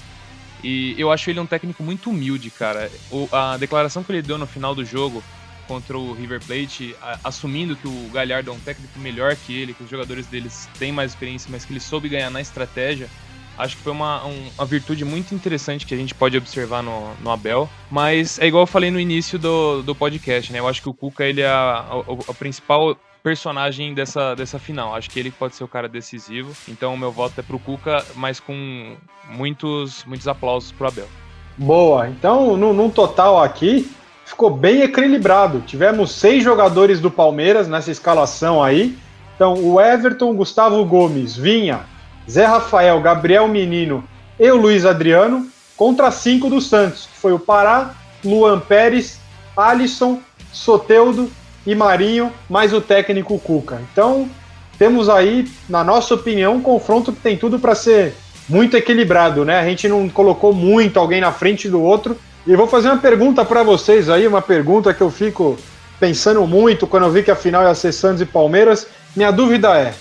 [0.62, 2.90] E eu acho ele um técnico muito humilde, cara.
[3.10, 5.22] O, a declaração que ele deu no final do jogo
[5.66, 9.74] contra o River Plate, a, assumindo que o Galhardo é um técnico melhor que ele,
[9.74, 13.08] que os jogadores deles têm mais experiência, mas que ele soube ganhar na estratégia,
[13.56, 17.12] acho que foi uma, um, uma virtude muito interessante que a gente pode observar no,
[17.22, 17.68] no Abel.
[17.90, 20.58] Mas é igual eu falei no início do, do podcast, né?
[20.58, 21.84] Eu acho que o Cuca ele é a,
[22.28, 24.94] a, principal personagem dessa, dessa final.
[24.94, 26.52] Acho que ele pode ser o cara decisivo.
[26.68, 28.96] Então, o meu voto é pro Cuca, mas com
[29.30, 31.08] muitos, muitos aplausos pro Abel.
[31.56, 32.08] Boa.
[32.08, 33.90] Então, no, num total aqui,
[34.24, 35.60] ficou bem equilibrado.
[35.60, 38.96] Tivemos seis jogadores do Palmeiras nessa escalação aí.
[39.36, 41.80] Então, o Everton, Gustavo Gomes, Vinha,
[42.28, 44.04] Zé Rafael, Gabriel Menino
[44.38, 45.46] e o Luiz Adriano,
[45.76, 47.94] contra cinco do Santos, que foi o Pará,
[48.24, 49.18] Luan Pérez,
[49.56, 50.20] Alisson,
[50.52, 51.30] Soteudo
[51.66, 53.80] e Marinho, mais o técnico Cuca.
[53.92, 54.28] Então,
[54.78, 58.14] temos aí, na nossa opinião, um confronto que tem tudo para ser
[58.48, 59.60] muito equilibrado, né?
[59.60, 62.18] A gente não colocou muito alguém na frente do outro.
[62.46, 65.56] E vou fazer uma pergunta para vocês aí, uma pergunta que eu fico
[66.00, 68.86] pensando muito quando eu vi que a final ia ser Santos e Palmeiras.
[69.14, 69.94] Minha dúvida é: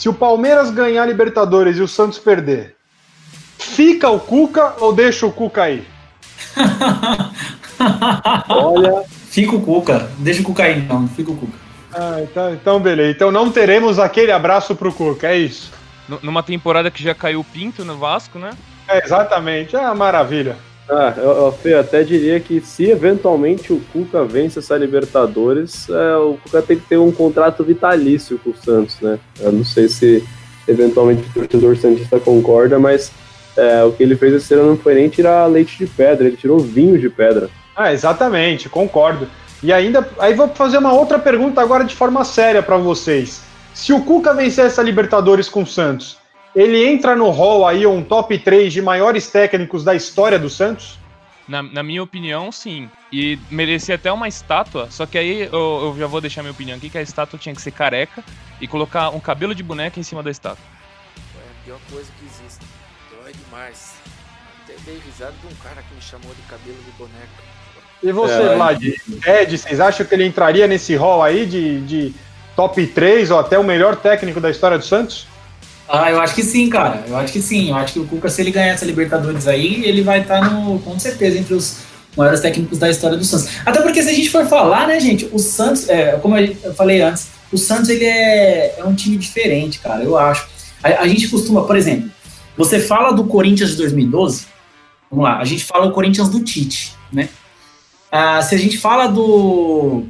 [0.00, 2.74] se o Palmeiras ganhar a Libertadores e o Santos perder,
[3.58, 5.86] fica o Cuca ou deixa o Cuca aí?
[8.48, 10.10] Olha, Fica o Cuca.
[10.16, 11.06] Deixa o Cuca aí, não.
[11.06, 11.52] Fica o Cuca.
[11.92, 13.10] Ah, então, então beleza.
[13.10, 15.70] Então não teremos aquele abraço pro Cuca, é isso.
[16.08, 18.52] N numa temporada que já caiu o Pinto no Vasco, né?
[18.88, 19.76] É, exatamente.
[19.76, 20.56] É uma maravilha.
[20.90, 26.36] Ah, eu, eu, até diria que se eventualmente o Cuca vence essa Libertadores, é, o
[26.42, 29.20] Cuca tem que ter um contrato vitalício com o Santos, né?
[29.38, 30.24] Eu não sei se,
[30.66, 33.12] eventualmente o torcedor Santista concorda, mas
[33.56, 36.36] é, o que ele fez esse ano não foi nem tirar leite de pedra, ele
[36.36, 37.48] tirou vinho de pedra.
[37.76, 39.28] Ah, exatamente, concordo.
[39.62, 43.42] E ainda, aí vou fazer uma outra pergunta agora de forma séria para vocês.
[43.72, 46.18] Se o Cuca vencer essa Libertadores com o Santos,
[46.54, 50.98] ele entra no hall aí, um top 3 de maiores técnicos da história do Santos?
[51.46, 52.88] Na, na, minha opinião, sim.
[53.12, 56.76] E merecia até uma estátua, só que aí eu, eu, já vou deixar minha opinião
[56.76, 58.22] aqui, que a estátua tinha que ser careca
[58.60, 60.64] e colocar um cabelo de boneca em cima da estátua.
[61.36, 62.64] É a pior coisa que existe.
[63.10, 63.94] Dói demais.
[64.62, 67.42] Até dei risada de um cara que me chamou de cabelo de boneca.
[68.02, 68.54] E você, é.
[68.54, 68.82] Vlad,
[69.26, 72.14] Ed, vocês acham que ele entraria nesse hall aí de, de
[72.56, 75.26] top 3 ou até o melhor técnico da história do Santos?
[75.92, 77.04] Ah, eu acho que sim, cara.
[77.08, 77.70] Eu acho que sim.
[77.70, 80.50] Eu acho que o Cuca, se ele ganhar essa Libertadores aí, ele vai estar tá
[80.84, 81.78] com certeza entre os
[82.16, 83.48] maiores técnicos da história do Santos.
[83.66, 87.00] Até porque se a gente for falar, né, gente, o Santos, é, como eu falei
[87.00, 90.04] antes, o Santos ele é, é um time diferente, cara.
[90.04, 90.46] Eu acho.
[90.80, 92.08] A, a gente costuma, por exemplo,
[92.56, 94.46] você fala do Corinthians de 2012,
[95.10, 97.28] vamos lá, a gente fala o Corinthians do Tite, né?
[98.12, 100.04] Ah, se a gente fala do,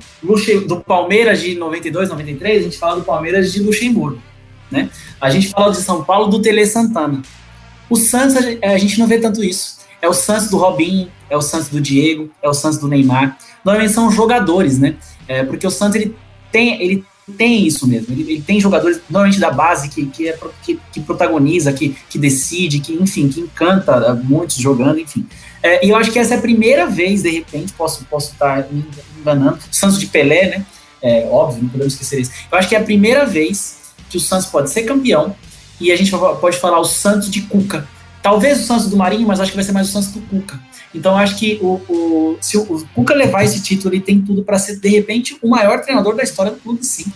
[0.67, 4.30] do Palmeiras de 92, 93, a gente fala do Palmeiras de Luxemburgo.
[4.71, 4.89] Né?
[5.21, 7.23] A gente fala de São Paulo do Tele Santana.
[7.89, 9.81] O Santos, a gente não vê tanto isso.
[10.01, 13.37] É o Santos do Robinho, é o Santos do Diego, é o Santos do Neymar.
[13.65, 14.97] Normalmente são jogadores, né?
[15.29, 16.17] É, porque o Santos ele
[16.51, 17.05] tem, ele
[17.37, 18.15] tem isso mesmo.
[18.15, 22.19] Ele, ele, tem jogadores, normalmente da base, que, que, é, que, que protagoniza, que, que
[22.19, 25.27] decide, que, enfim, que encanta muitos jogando, enfim.
[25.63, 28.67] É, e eu acho que essa é a primeira vez, de repente, posso, posso estar
[28.71, 28.85] me
[29.21, 30.67] enganando, Santos de Pelé, né?
[31.03, 32.31] É, óbvio, não podemos esquecer isso.
[32.51, 33.80] Eu acho que é a primeira vez
[34.11, 35.35] que o Santos pode ser campeão
[35.81, 37.89] e a gente pode falar o Santos de Cuca.
[38.23, 40.61] Talvez o Santos do Marinho, mas acho que vai ser mais o Santos do Cuca.
[40.95, 44.43] Então acho que o, o se o, o, Cuca levar esse título, ele tem tudo
[44.43, 47.11] para ser, de repente, o maior treinador da história do clube, sim.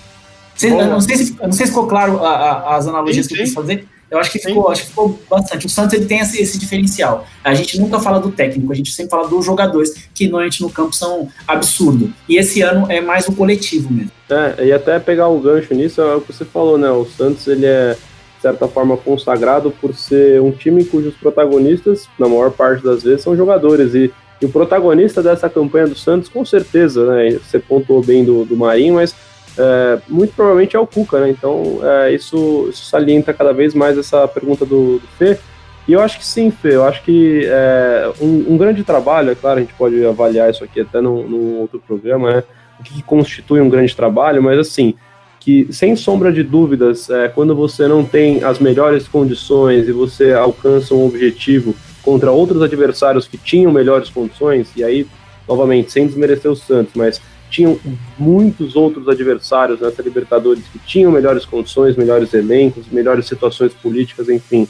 [0.70, 3.44] não, sei se, não sei se ficou claro a, a, as analogias sim, que eu
[3.44, 5.66] quis fazer, eu acho que ficou, acho que ficou bastante.
[5.66, 7.26] O Santos ele tem esse, esse, diferencial.
[7.42, 10.70] A gente nunca fala do técnico, a gente sempre fala dos jogadores, que normalmente no
[10.70, 12.12] campo são absurdo.
[12.28, 14.12] E esse ano é mais o coletivo mesmo.
[14.30, 16.90] É, e até pegar o gancho nisso, é o que você falou, né?
[16.90, 17.94] O Santos ele é,
[18.36, 23.22] de certa forma, consagrado por ser um time cujos protagonistas, na maior parte das vezes,
[23.22, 23.94] são jogadores.
[23.94, 27.32] E, e o protagonista dessa campanha do Santos, com certeza, né?
[27.32, 29.14] Você pontuou bem do, do Marinho, mas
[29.56, 31.30] é, muito provavelmente é o Cuca, né?
[31.30, 35.38] Então é, isso, isso, salienta cada vez mais essa pergunta do, do Fê.
[35.86, 39.34] E eu acho que sim, Fê, eu acho que é, um, um, grande trabalho, é
[39.34, 42.44] claro, a gente pode avaliar isso aqui até num, num outro programa, né?
[42.80, 44.94] O que, que, constitui um grande trabalho, mas assim,
[45.38, 50.32] que sem sombra de dúvidas, é, quando você não tem as melhores condições e você
[50.32, 55.06] alcança um objetivo contra outros adversários que tinham melhores condições, e aí,
[55.46, 57.20] novamente, sem desmerecer o Santos, mas
[57.54, 57.78] tinham
[58.18, 64.66] muitos outros adversários nessa Libertadores que tinham melhores condições, melhores elencos, melhores situações políticas, enfim.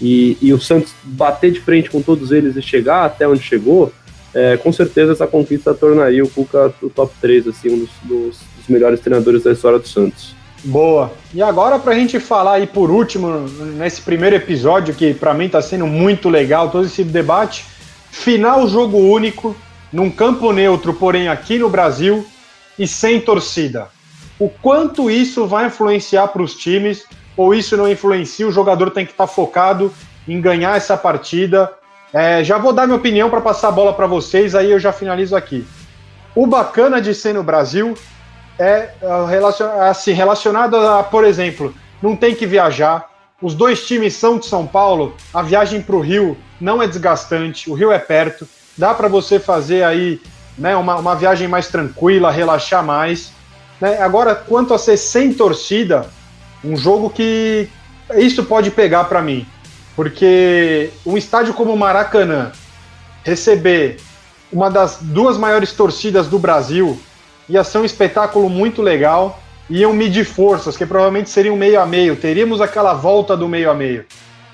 [0.00, 3.92] E, e o Santos bater de frente com todos eles e chegar até onde chegou,
[4.32, 8.38] é, com certeza essa conquista tornaria o Cuca o top 3, assim, um dos, dos,
[8.56, 10.36] dos melhores treinadores da história do Santos.
[10.62, 11.12] Boa.
[11.34, 15.46] E agora para a gente falar aí por último, nesse primeiro episódio, que para mim
[15.46, 17.64] está sendo muito legal, todo esse debate,
[18.12, 19.56] final jogo único,
[19.92, 22.26] num campo neutro, porém aqui no Brasil,
[22.78, 23.88] e sem torcida.
[24.38, 27.04] O quanto isso vai influenciar para os times,
[27.36, 29.92] ou isso não influencia, o jogador tem que estar tá focado
[30.26, 31.72] em ganhar essa partida.
[32.12, 34.92] É, já vou dar minha opinião para passar a bola para vocês, aí eu já
[34.92, 35.66] finalizo aqui.
[36.34, 37.94] O bacana de ser no Brasil
[38.58, 43.08] é, é assim, relacionado a, por exemplo, não tem que viajar.
[43.40, 47.70] Os dois times são de São Paulo, a viagem para o Rio não é desgastante,
[47.70, 48.48] o Rio é perto
[48.78, 50.20] dá para você fazer aí
[50.56, 53.32] né, uma, uma viagem mais tranquila, relaxar mais.
[53.80, 54.00] Né?
[54.00, 56.06] Agora, quanto a ser sem torcida,
[56.64, 57.68] um jogo que
[58.16, 59.46] isso pode pegar para mim,
[59.94, 62.52] porque um estádio como o Maracanã
[63.24, 63.98] receber
[64.50, 66.98] uma das duas maiores torcidas do Brasil
[67.48, 69.40] ia ser um espetáculo muito legal.
[69.70, 72.16] Iam medir forças, que provavelmente seriam meio a meio.
[72.16, 74.06] Teríamos aquela volta do meio a meio.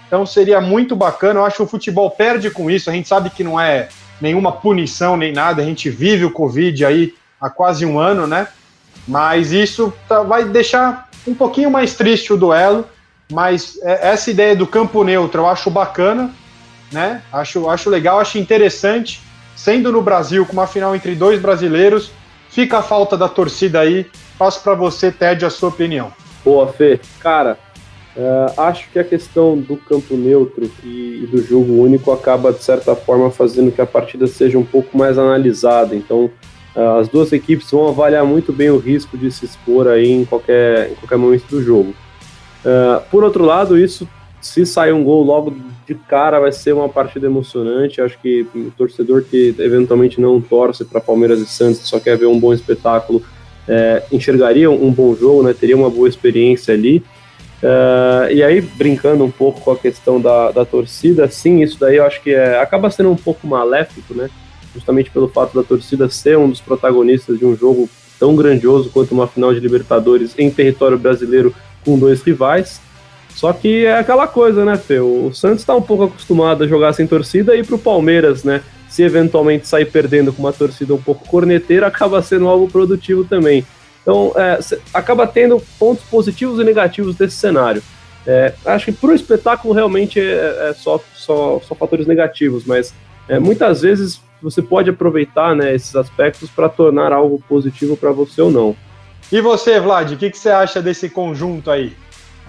[0.06, 1.38] Então seria muito bacana.
[1.38, 2.90] Eu acho que o futebol perde com isso.
[2.90, 3.88] A gente sabe que não é
[4.24, 5.60] nenhuma punição nem nada.
[5.60, 8.48] A gente vive o Covid aí há quase um ano, né?
[9.06, 12.86] Mas isso tá, vai deixar um pouquinho mais triste o duelo.
[13.30, 16.30] Mas é, essa ideia do campo neutro eu acho bacana,
[16.90, 17.22] né?
[17.30, 19.20] Acho, acho legal, acho interessante.
[19.54, 22.10] Sendo no Brasil, com uma final entre dois brasileiros,
[22.48, 24.10] fica a falta da torcida aí.
[24.38, 26.12] Passo para você, Ted, a sua opinião.
[26.44, 26.98] Boa, Fê.
[27.20, 27.58] Cara,
[28.16, 32.62] Uh, acho que a questão do campo neutro e, e, do jogo único acaba, de
[32.62, 35.96] certa forma, fazendo que a partida seja um pouco mais analisada.
[35.96, 36.30] Então,
[36.76, 40.24] uh, as duas equipes vão avaliar muito bem o risco de se expor aí em
[40.24, 41.92] qualquer, em qualquer momento do jogo.
[42.64, 44.08] Uh, por outro lado, isso,
[44.40, 45.52] se sair um gol logo
[45.84, 48.00] de cara, vai ser uma partida emocionante.
[48.00, 52.26] Acho que o torcedor que eventualmente não torce para Palmeiras e Santos, só quer ver
[52.26, 53.22] um bom espetáculo,
[53.66, 57.02] é, enxergaria um bom jogo, né, teria uma boa experiência ali.
[57.64, 61.96] Uh, e aí, brincando um pouco com a questão da, da torcida, sim, isso daí
[61.96, 64.28] eu acho que é, acaba sendo um pouco maléfico, né?
[64.74, 67.88] Justamente pelo fato da torcida ser um dos protagonistas de um jogo
[68.20, 72.82] tão grandioso quanto uma final de Libertadores em território brasileiro com dois rivais.
[73.30, 75.00] Só que é aquela coisa, né, Fê?
[75.00, 78.60] O Santos está um pouco acostumado a jogar sem torcida e para o Palmeiras, né?
[78.90, 83.64] Se eventualmente sair perdendo com uma torcida um pouco corneteira, acaba sendo algo produtivo também.
[84.04, 84.58] Então, é,
[84.92, 87.82] acaba tendo pontos positivos e negativos desse cenário.
[88.26, 92.94] É, acho que para o espetáculo realmente é, é, só, só, só fatores negativos, mas
[93.28, 98.42] é, muitas vezes você pode aproveitar né, esses aspectos para tornar algo positivo para você
[98.42, 98.76] ou não.
[99.32, 101.94] E você, Vlad, o que, que você acha desse conjunto aí?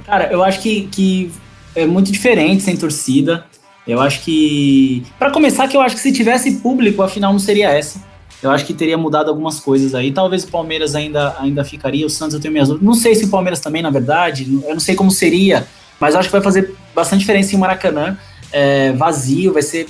[0.05, 1.31] Cara, eu acho que, que
[1.73, 3.45] é muito diferente sem torcida.
[3.87, 5.05] Eu acho que.
[5.17, 8.01] para começar, que eu acho que se tivesse público, a final não seria essa.
[8.43, 10.11] Eu acho que teria mudado algumas coisas aí.
[10.11, 12.86] Talvez o Palmeiras ainda, ainda ficaria, o Santos eu tenho minhas dúvidas.
[12.86, 15.67] Não sei se o Palmeiras também, na verdade, eu não sei como seria,
[15.99, 18.17] mas acho que vai fazer bastante diferença em Maracanã.
[18.51, 19.88] É, vazio, vai ser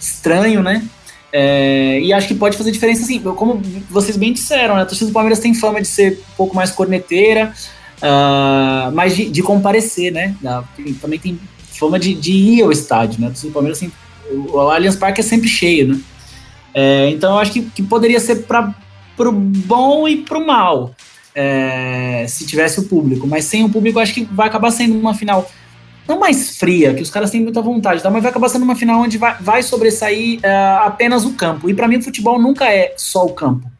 [0.00, 0.86] estranho, né?
[1.32, 3.20] É, e acho que pode fazer diferença sim.
[3.20, 3.60] Como
[3.90, 4.82] vocês bem disseram, né?
[4.82, 7.52] A torcida do Palmeiras tem fama de ser um pouco mais corneteira,
[7.98, 10.34] uh, mais de, de, comparecer, né?
[11.00, 11.38] Também tem
[11.78, 13.26] fama de, de, ir ao estádio, né?
[13.26, 13.92] A torcida do Palmeiras, assim,
[14.30, 16.00] o Allianz Parque é sempre cheio, né?
[16.74, 18.74] É, então eu acho que, que poderia ser para
[19.18, 20.94] o bom e para o mal,
[21.34, 23.26] é, se tivesse o público.
[23.26, 25.48] Mas sem o público, acho que vai acabar sendo uma final
[26.08, 28.10] não mais fria, que os caras têm muita vontade, tá?
[28.10, 31.68] mas vai acabar sendo uma final onde vai, vai sobressair uh, apenas o campo.
[31.68, 33.70] E para mim o futebol nunca é só o campo.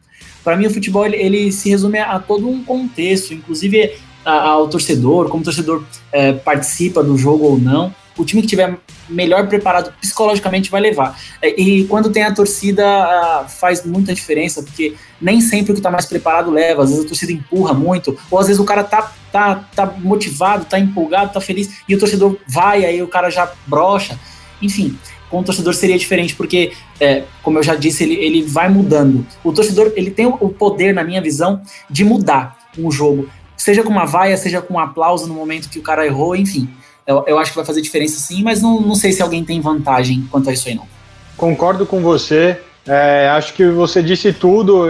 [0.43, 4.67] Para mim o futebol ele, ele, se resume a, todo um contexto, inclusive a, ao
[4.67, 8.77] torcedor, como o torcedor uh, participa do jogo ou não o time que tiver
[9.09, 11.19] melhor preparado psicologicamente vai levar.
[11.41, 15.91] É, e quando tem a torcida, faz muita diferença, porque nem sempre o que está
[15.91, 16.83] mais preparado leva.
[16.83, 20.65] Às vezes a torcida empurra muito, ou às vezes o cara tá, tá, tá motivado,
[20.65, 24.19] tá empolgado, tá feliz, e o torcedor vai, aí o cara já brocha.
[24.61, 24.97] Enfim,
[25.29, 29.25] com o torcedor seria diferente, porque, é, como eu já disse, ele, ele vai mudando.
[29.43, 33.29] O torcedor ele tem o poder, na minha visão, de mudar um jogo.
[33.55, 36.69] Seja com uma vaia, seja com um aplauso no momento que o cara errou, enfim
[37.09, 39.59] eu, eu acho que vai fazer diferença sim, mas não, não sei se alguém tem
[39.59, 40.87] vantagem quanto a isso aí não.
[41.35, 42.59] Concordo com você.
[42.87, 44.85] É, acho que você disse tudo,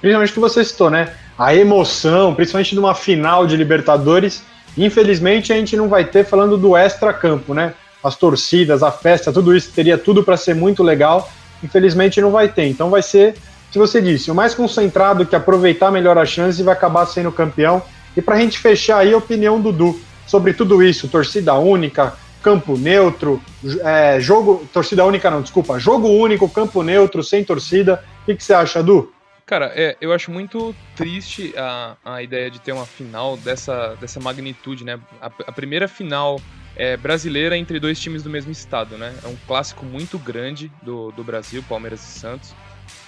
[0.00, 1.12] principalmente o que você citou, né?
[1.36, 4.42] A emoção, principalmente numa final de Libertadores.
[4.78, 7.74] Infelizmente a gente não vai ter falando do extra-campo, né?
[8.02, 11.30] As torcidas, a festa, tudo isso teria tudo para ser muito legal.
[11.62, 12.66] Infelizmente não vai ter.
[12.66, 13.34] Então vai ser,
[13.70, 17.30] se você disse, o mais concentrado que aproveitar melhor a chance e vai acabar sendo
[17.30, 17.82] campeão.
[18.16, 22.16] E para a gente fechar aí a opinião do Du sobre tudo isso, torcida única,
[22.42, 23.42] campo neutro,
[23.82, 24.68] é, jogo.
[24.72, 25.78] Torcida única não, desculpa.
[25.78, 28.04] Jogo único, campo neutro, sem torcida.
[28.22, 29.12] O que, que você acha, Du?
[29.44, 34.20] Cara, é, eu acho muito triste a, a ideia de ter uma final dessa, dessa
[34.20, 35.00] magnitude, né?
[35.20, 36.38] A, a primeira final
[36.76, 39.14] é, brasileira entre dois times do mesmo estado, né?
[39.24, 42.54] É um clássico muito grande do, do Brasil, Palmeiras e Santos.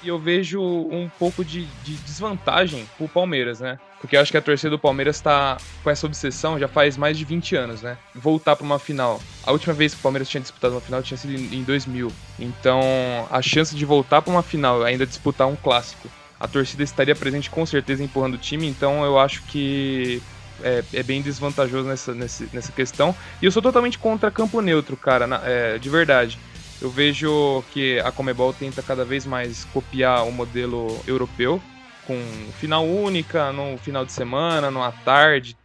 [0.03, 3.78] E eu vejo um pouco de, de desvantagem pro Palmeiras, né?
[4.01, 7.18] Porque eu acho que a torcida do Palmeiras tá com essa obsessão já faz mais
[7.18, 7.98] de 20 anos, né?
[8.14, 9.20] Voltar para uma final.
[9.44, 12.11] A última vez que o Palmeiras tinha disputado uma final tinha sido em 2000.
[12.38, 12.80] Então,
[13.30, 17.51] a chance de voltar para uma final, ainda disputar um clássico, a torcida estaria presente
[17.51, 18.66] com certeza empurrando o time.
[18.66, 20.22] Então, eu acho que
[20.62, 23.14] é, é, bem desvantajoso nessa, nessa, nessa questão.
[23.40, 26.38] E eu sou totalmente contra campo neutro, cara, na, é, de verdade.
[26.81, 31.61] Eu vejo que a Comebol tenta cada vez mais copiar o modelo europeu,
[32.07, 32.18] com
[32.59, 35.57] final única, no final de semana, numa tarde.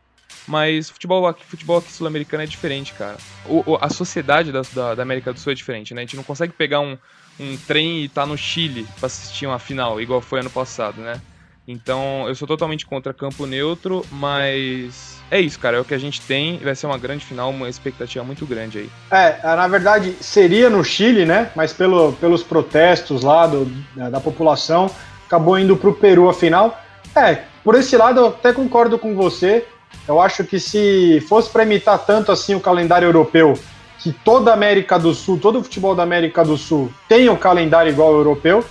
[0.48, 3.18] Mas futebol aqui, futebol aqui sul-americano é diferente, cara.
[3.46, 6.02] O, a sociedade da, da, da, América do Sul é diferente, né?
[6.02, 6.98] A gente não consegue pegar um,
[7.40, 11.02] um trem e estar tá no Chile para assistir uma final, igual foi ano passado,
[11.02, 11.20] né?
[11.68, 15.78] Então, eu sou totalmente contra campo neutro, mas é isso, cara.
[15.78, 16.58] É o que a gente tem.
[16.60, 18.90] Vai ser uma grande final, uma expectativa muito grande aí.
[19.12, 21.50] É, na verdade, seria no Chile, né?
[21.56, 23.66] Mas pelo, pelos protestos lá do,
[24.12, 24.90] da população,
[25.26, 26.80] acabou indo para o Peru a final.
[27.16, 29.66] É, por esse lado eu até concordo com você.
[30.08, 33.58] Eu acho que se fosse para imitar tanto assim o calendário europeu,
[33.98, 37.36] que toda a América do Sul, todo o futebol da América do Sul tem um
[37.36, 38.64] calendário igual ao europeu,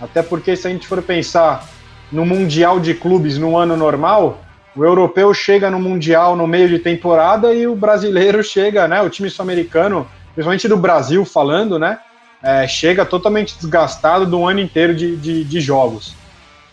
[0.00, 1.68] até porque se a gente for pensar
[2.10, 4.42] no Mundial de Clubes no ano normal,
[4.74, 9.02] o europeu chega no Mundial no meio de temporada e o brasileiro chega, né?
[9.02, 11.98] O time sul-americano, principalmente do Brasil falando, né?
[12.42, 16.14] É, chega totalmente desgastado do ano inteiro de, de, de, jogos.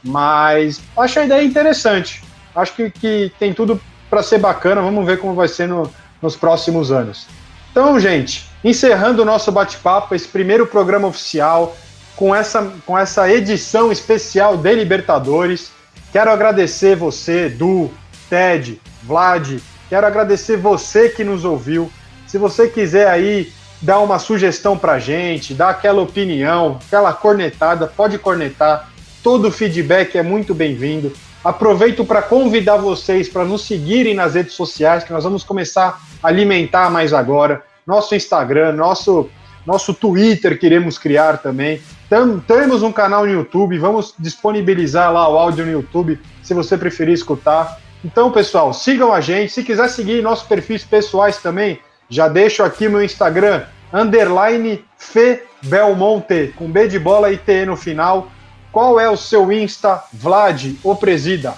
[0.03, 2.23] Mas acho a ideia interessante.
[2.55, 4.81] Acho que, que tem tudo para ser bacana.
[4.81, 7.27] Vamos ver como vai ser no, nos próximos anos.
[7.71, 11.75] Então, gente, encerrando o nosso bate-papo, esse primeiro programa oficial,
[12.15, 15.71] com essa, com essa edição especial de Libertadores.
[16.11, 17.91] Quero agradecer você, Du,
[18.29, 19.59] Ted, Vlad.
[19.89, 21.91] Quero agradecer você que nos ouviu.
[22.25, 23.51] Se você quiser aí
[23.81, 28.89] dar uma sugestão pra gente, dar aquela opinião, aquela cornetada, pode cornetar.
[29.21, 31.13] Todo feedback é muito bem-vindo.
[31.43, 36.27] Aproveito para convidar vocês para nos seguirem nas redes sociais, que nós vamos começar a
[36.27, 37.63] alimentar mais agora.
[37.85, 39.29] Nosso Instagram, nosso,
[39.65, 41.79] nosso Twitter queremos criar também.
[42.09, 46.77] Tam, temos um canal no YouTube, vamos disponibilizar lá o áudio no YouTube, se você
[46.77, 47.79] preferir escutar.
[48.03, 49.51] Então, pessoal, sigam a gente.
[49.51, 56.53] Se quiser seguir nossos perfis pessoais também, já deixo aqui meu Instagram, underline Fe Belmonte,
[56.55, 58.29] com B de bola e T no final.
[58.71, 61.55] Qual é o seu Insta, Vlad, o presida?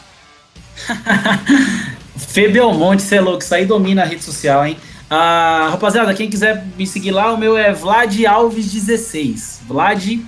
[2.15, 4.77] Fê Belmonte, você é louco, isso aí domina a rede social, hein?
[5.09, 9.61] Ah, rapaziada, quem quiser me seguir lá, o meu é Vlad Alves16.
[9.67, 10.19] Vlad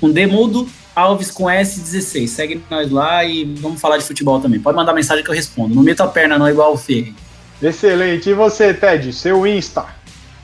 [0.00, 2.28] com D mudo, Alves com S16.
[2.28, 4.60] Segue nós lá e vamos falar de futebol também.
[4.60, 5.74] Pode mandar mensagem que eu respondo.
[5.74, 7.12] Não meto a perna não, igual o Fê.
[7.60, 8.30] Excelente.
[8.30, 9.86] E você, Ted, seu Insta?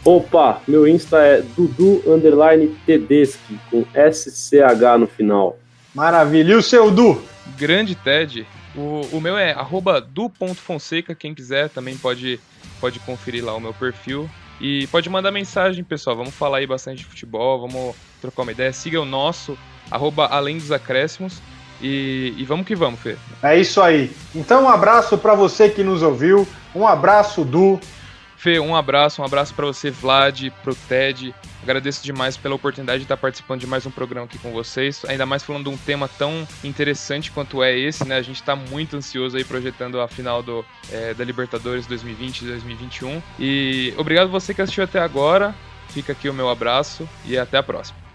[0.05, 5.57] Opa, meu Insta é Dudu Underline Tedeschi, com SCH no final.
[5.95, 6.53] Maravilha.
[6.53, 7.23] E o seu Du?
[7.57, 8.47] Grande Ted.
[8.75, 9.55] O, o meu é
[10.09, 12.41] du.fonseca, quem quiser também pode,
[12.81, 14.29] pode conferir lá o meu perfil.
[14.61, 16.17] E pode mandar mensagem, pessoal.
[16.17, 18.73] Vamos falar aí bastante de futebol, vamos trocar uma ideia.
[18.73, 19.59] Siga o nosso,
[19.91, 21.41] arroba Além dos Acréscimos.
[21.83, 23.17] E, e vamos que vamos, Fê.
[23.43, 24.15] É isso aí.
[24.35, 26.47] Então, um abraço para você que nos ouviu.
[26.75, 27.81] Um abraço, Du.
[28.37, 31.35] Fê, um abraço, um abraço para você, Vlad, pro Ted.
[31.63, 35.27] Agradeço demais pela oportunidade de estar participando de mais um programa aqui com vocês, ainda
[35.27, 38.17] mais falando de um tema tão interessante quanto é esse, né?
[38.17, 42.47] A gente está muito ansioso aí projetando a final do, é, da Libertadores 2020 e
[42.47, 43.23] 2021.
[43.39, 45.55] E obrigado você que assistiu até agora.
[45.91, 48.10] Fica aqui o meu abraço e até a próxima.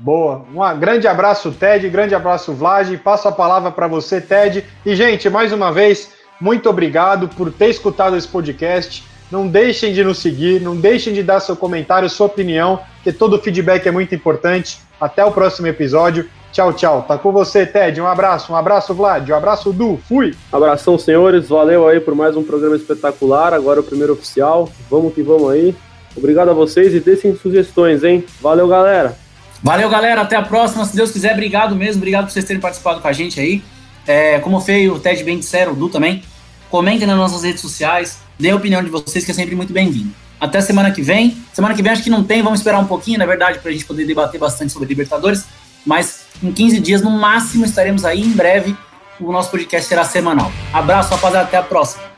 [0.00, 0.46] Boa.
[0.54, 1.86] Um grande abraço, Ted.
[1.90, 2.96] Grande abraço, Vlad.
[2.98, 4.64] Passo a palavra para você, Ted.
[4.84, 9.04] E, gente, mais uma vez, muito obrigado por ter escutado esse podcast.
[9.30, 13.38] Não deixem de nos seguir, não deixem de dar seu comentário, sua opinião, que todo
[13.38, 14.80] feedback é muito importante.
[14.98, 16.28] Até o próximo episódio.
[16.50, 17.04] Tchau, tchau.
[17.06, 18.00] Tá com você, Ted.
[18.00, 20.00] Um abraço, um abraço, Vlad, um abraço, Du.
[20.08, 20.34] Fui.
[20.50, 21.48] Abração, senhores.
[21.48, 23.52] Valeu aí por mais um programa espetacular.
[23.52, 24.68] Agora o primeiro oficial.
[24.90, 25.76] Vamos que vamos aí.
[26.16, 28.24] Obrigado a vocês e deixem sugestões, hein?
[28.40, 29.29] Valeu, galera.
[29.62, 30.22] Valeu, galera.
[30.22, 30.84] Até a próxima.
[30.84, 32.00] Se Deus quiser, obrigado mesmo.
[32.00, 33.62] Obrigado por vocês terem participado com a gente aí.
[34.06, 36.22] É, como o e o Ted bem disseram, o Du também.
[36.70, 38.18] Comentem nas nossas redes sociais.
[38.38, 40.10] Dê a opinião de vocês, que é sempre muito bem-vindo.
[40.40, 41.36] Até semana que vem.
[41.52, 43.72] Semana que vem acho que não tem, vamos esperar um pouquinho, na verdade, para a
[43.72, 45.44] gente poder debater bastante sobre Libertadores.
[45.84, 48.22] Mas em 15 dias, no máximo, estaremos aí.
[48.22, 48.74] Em breve,
[49.20, 50.50] o nosso podcast será semanal.
[50.72, 51.46] Abraço, rapaziada.
[51.46, 52.09] Até a próxima.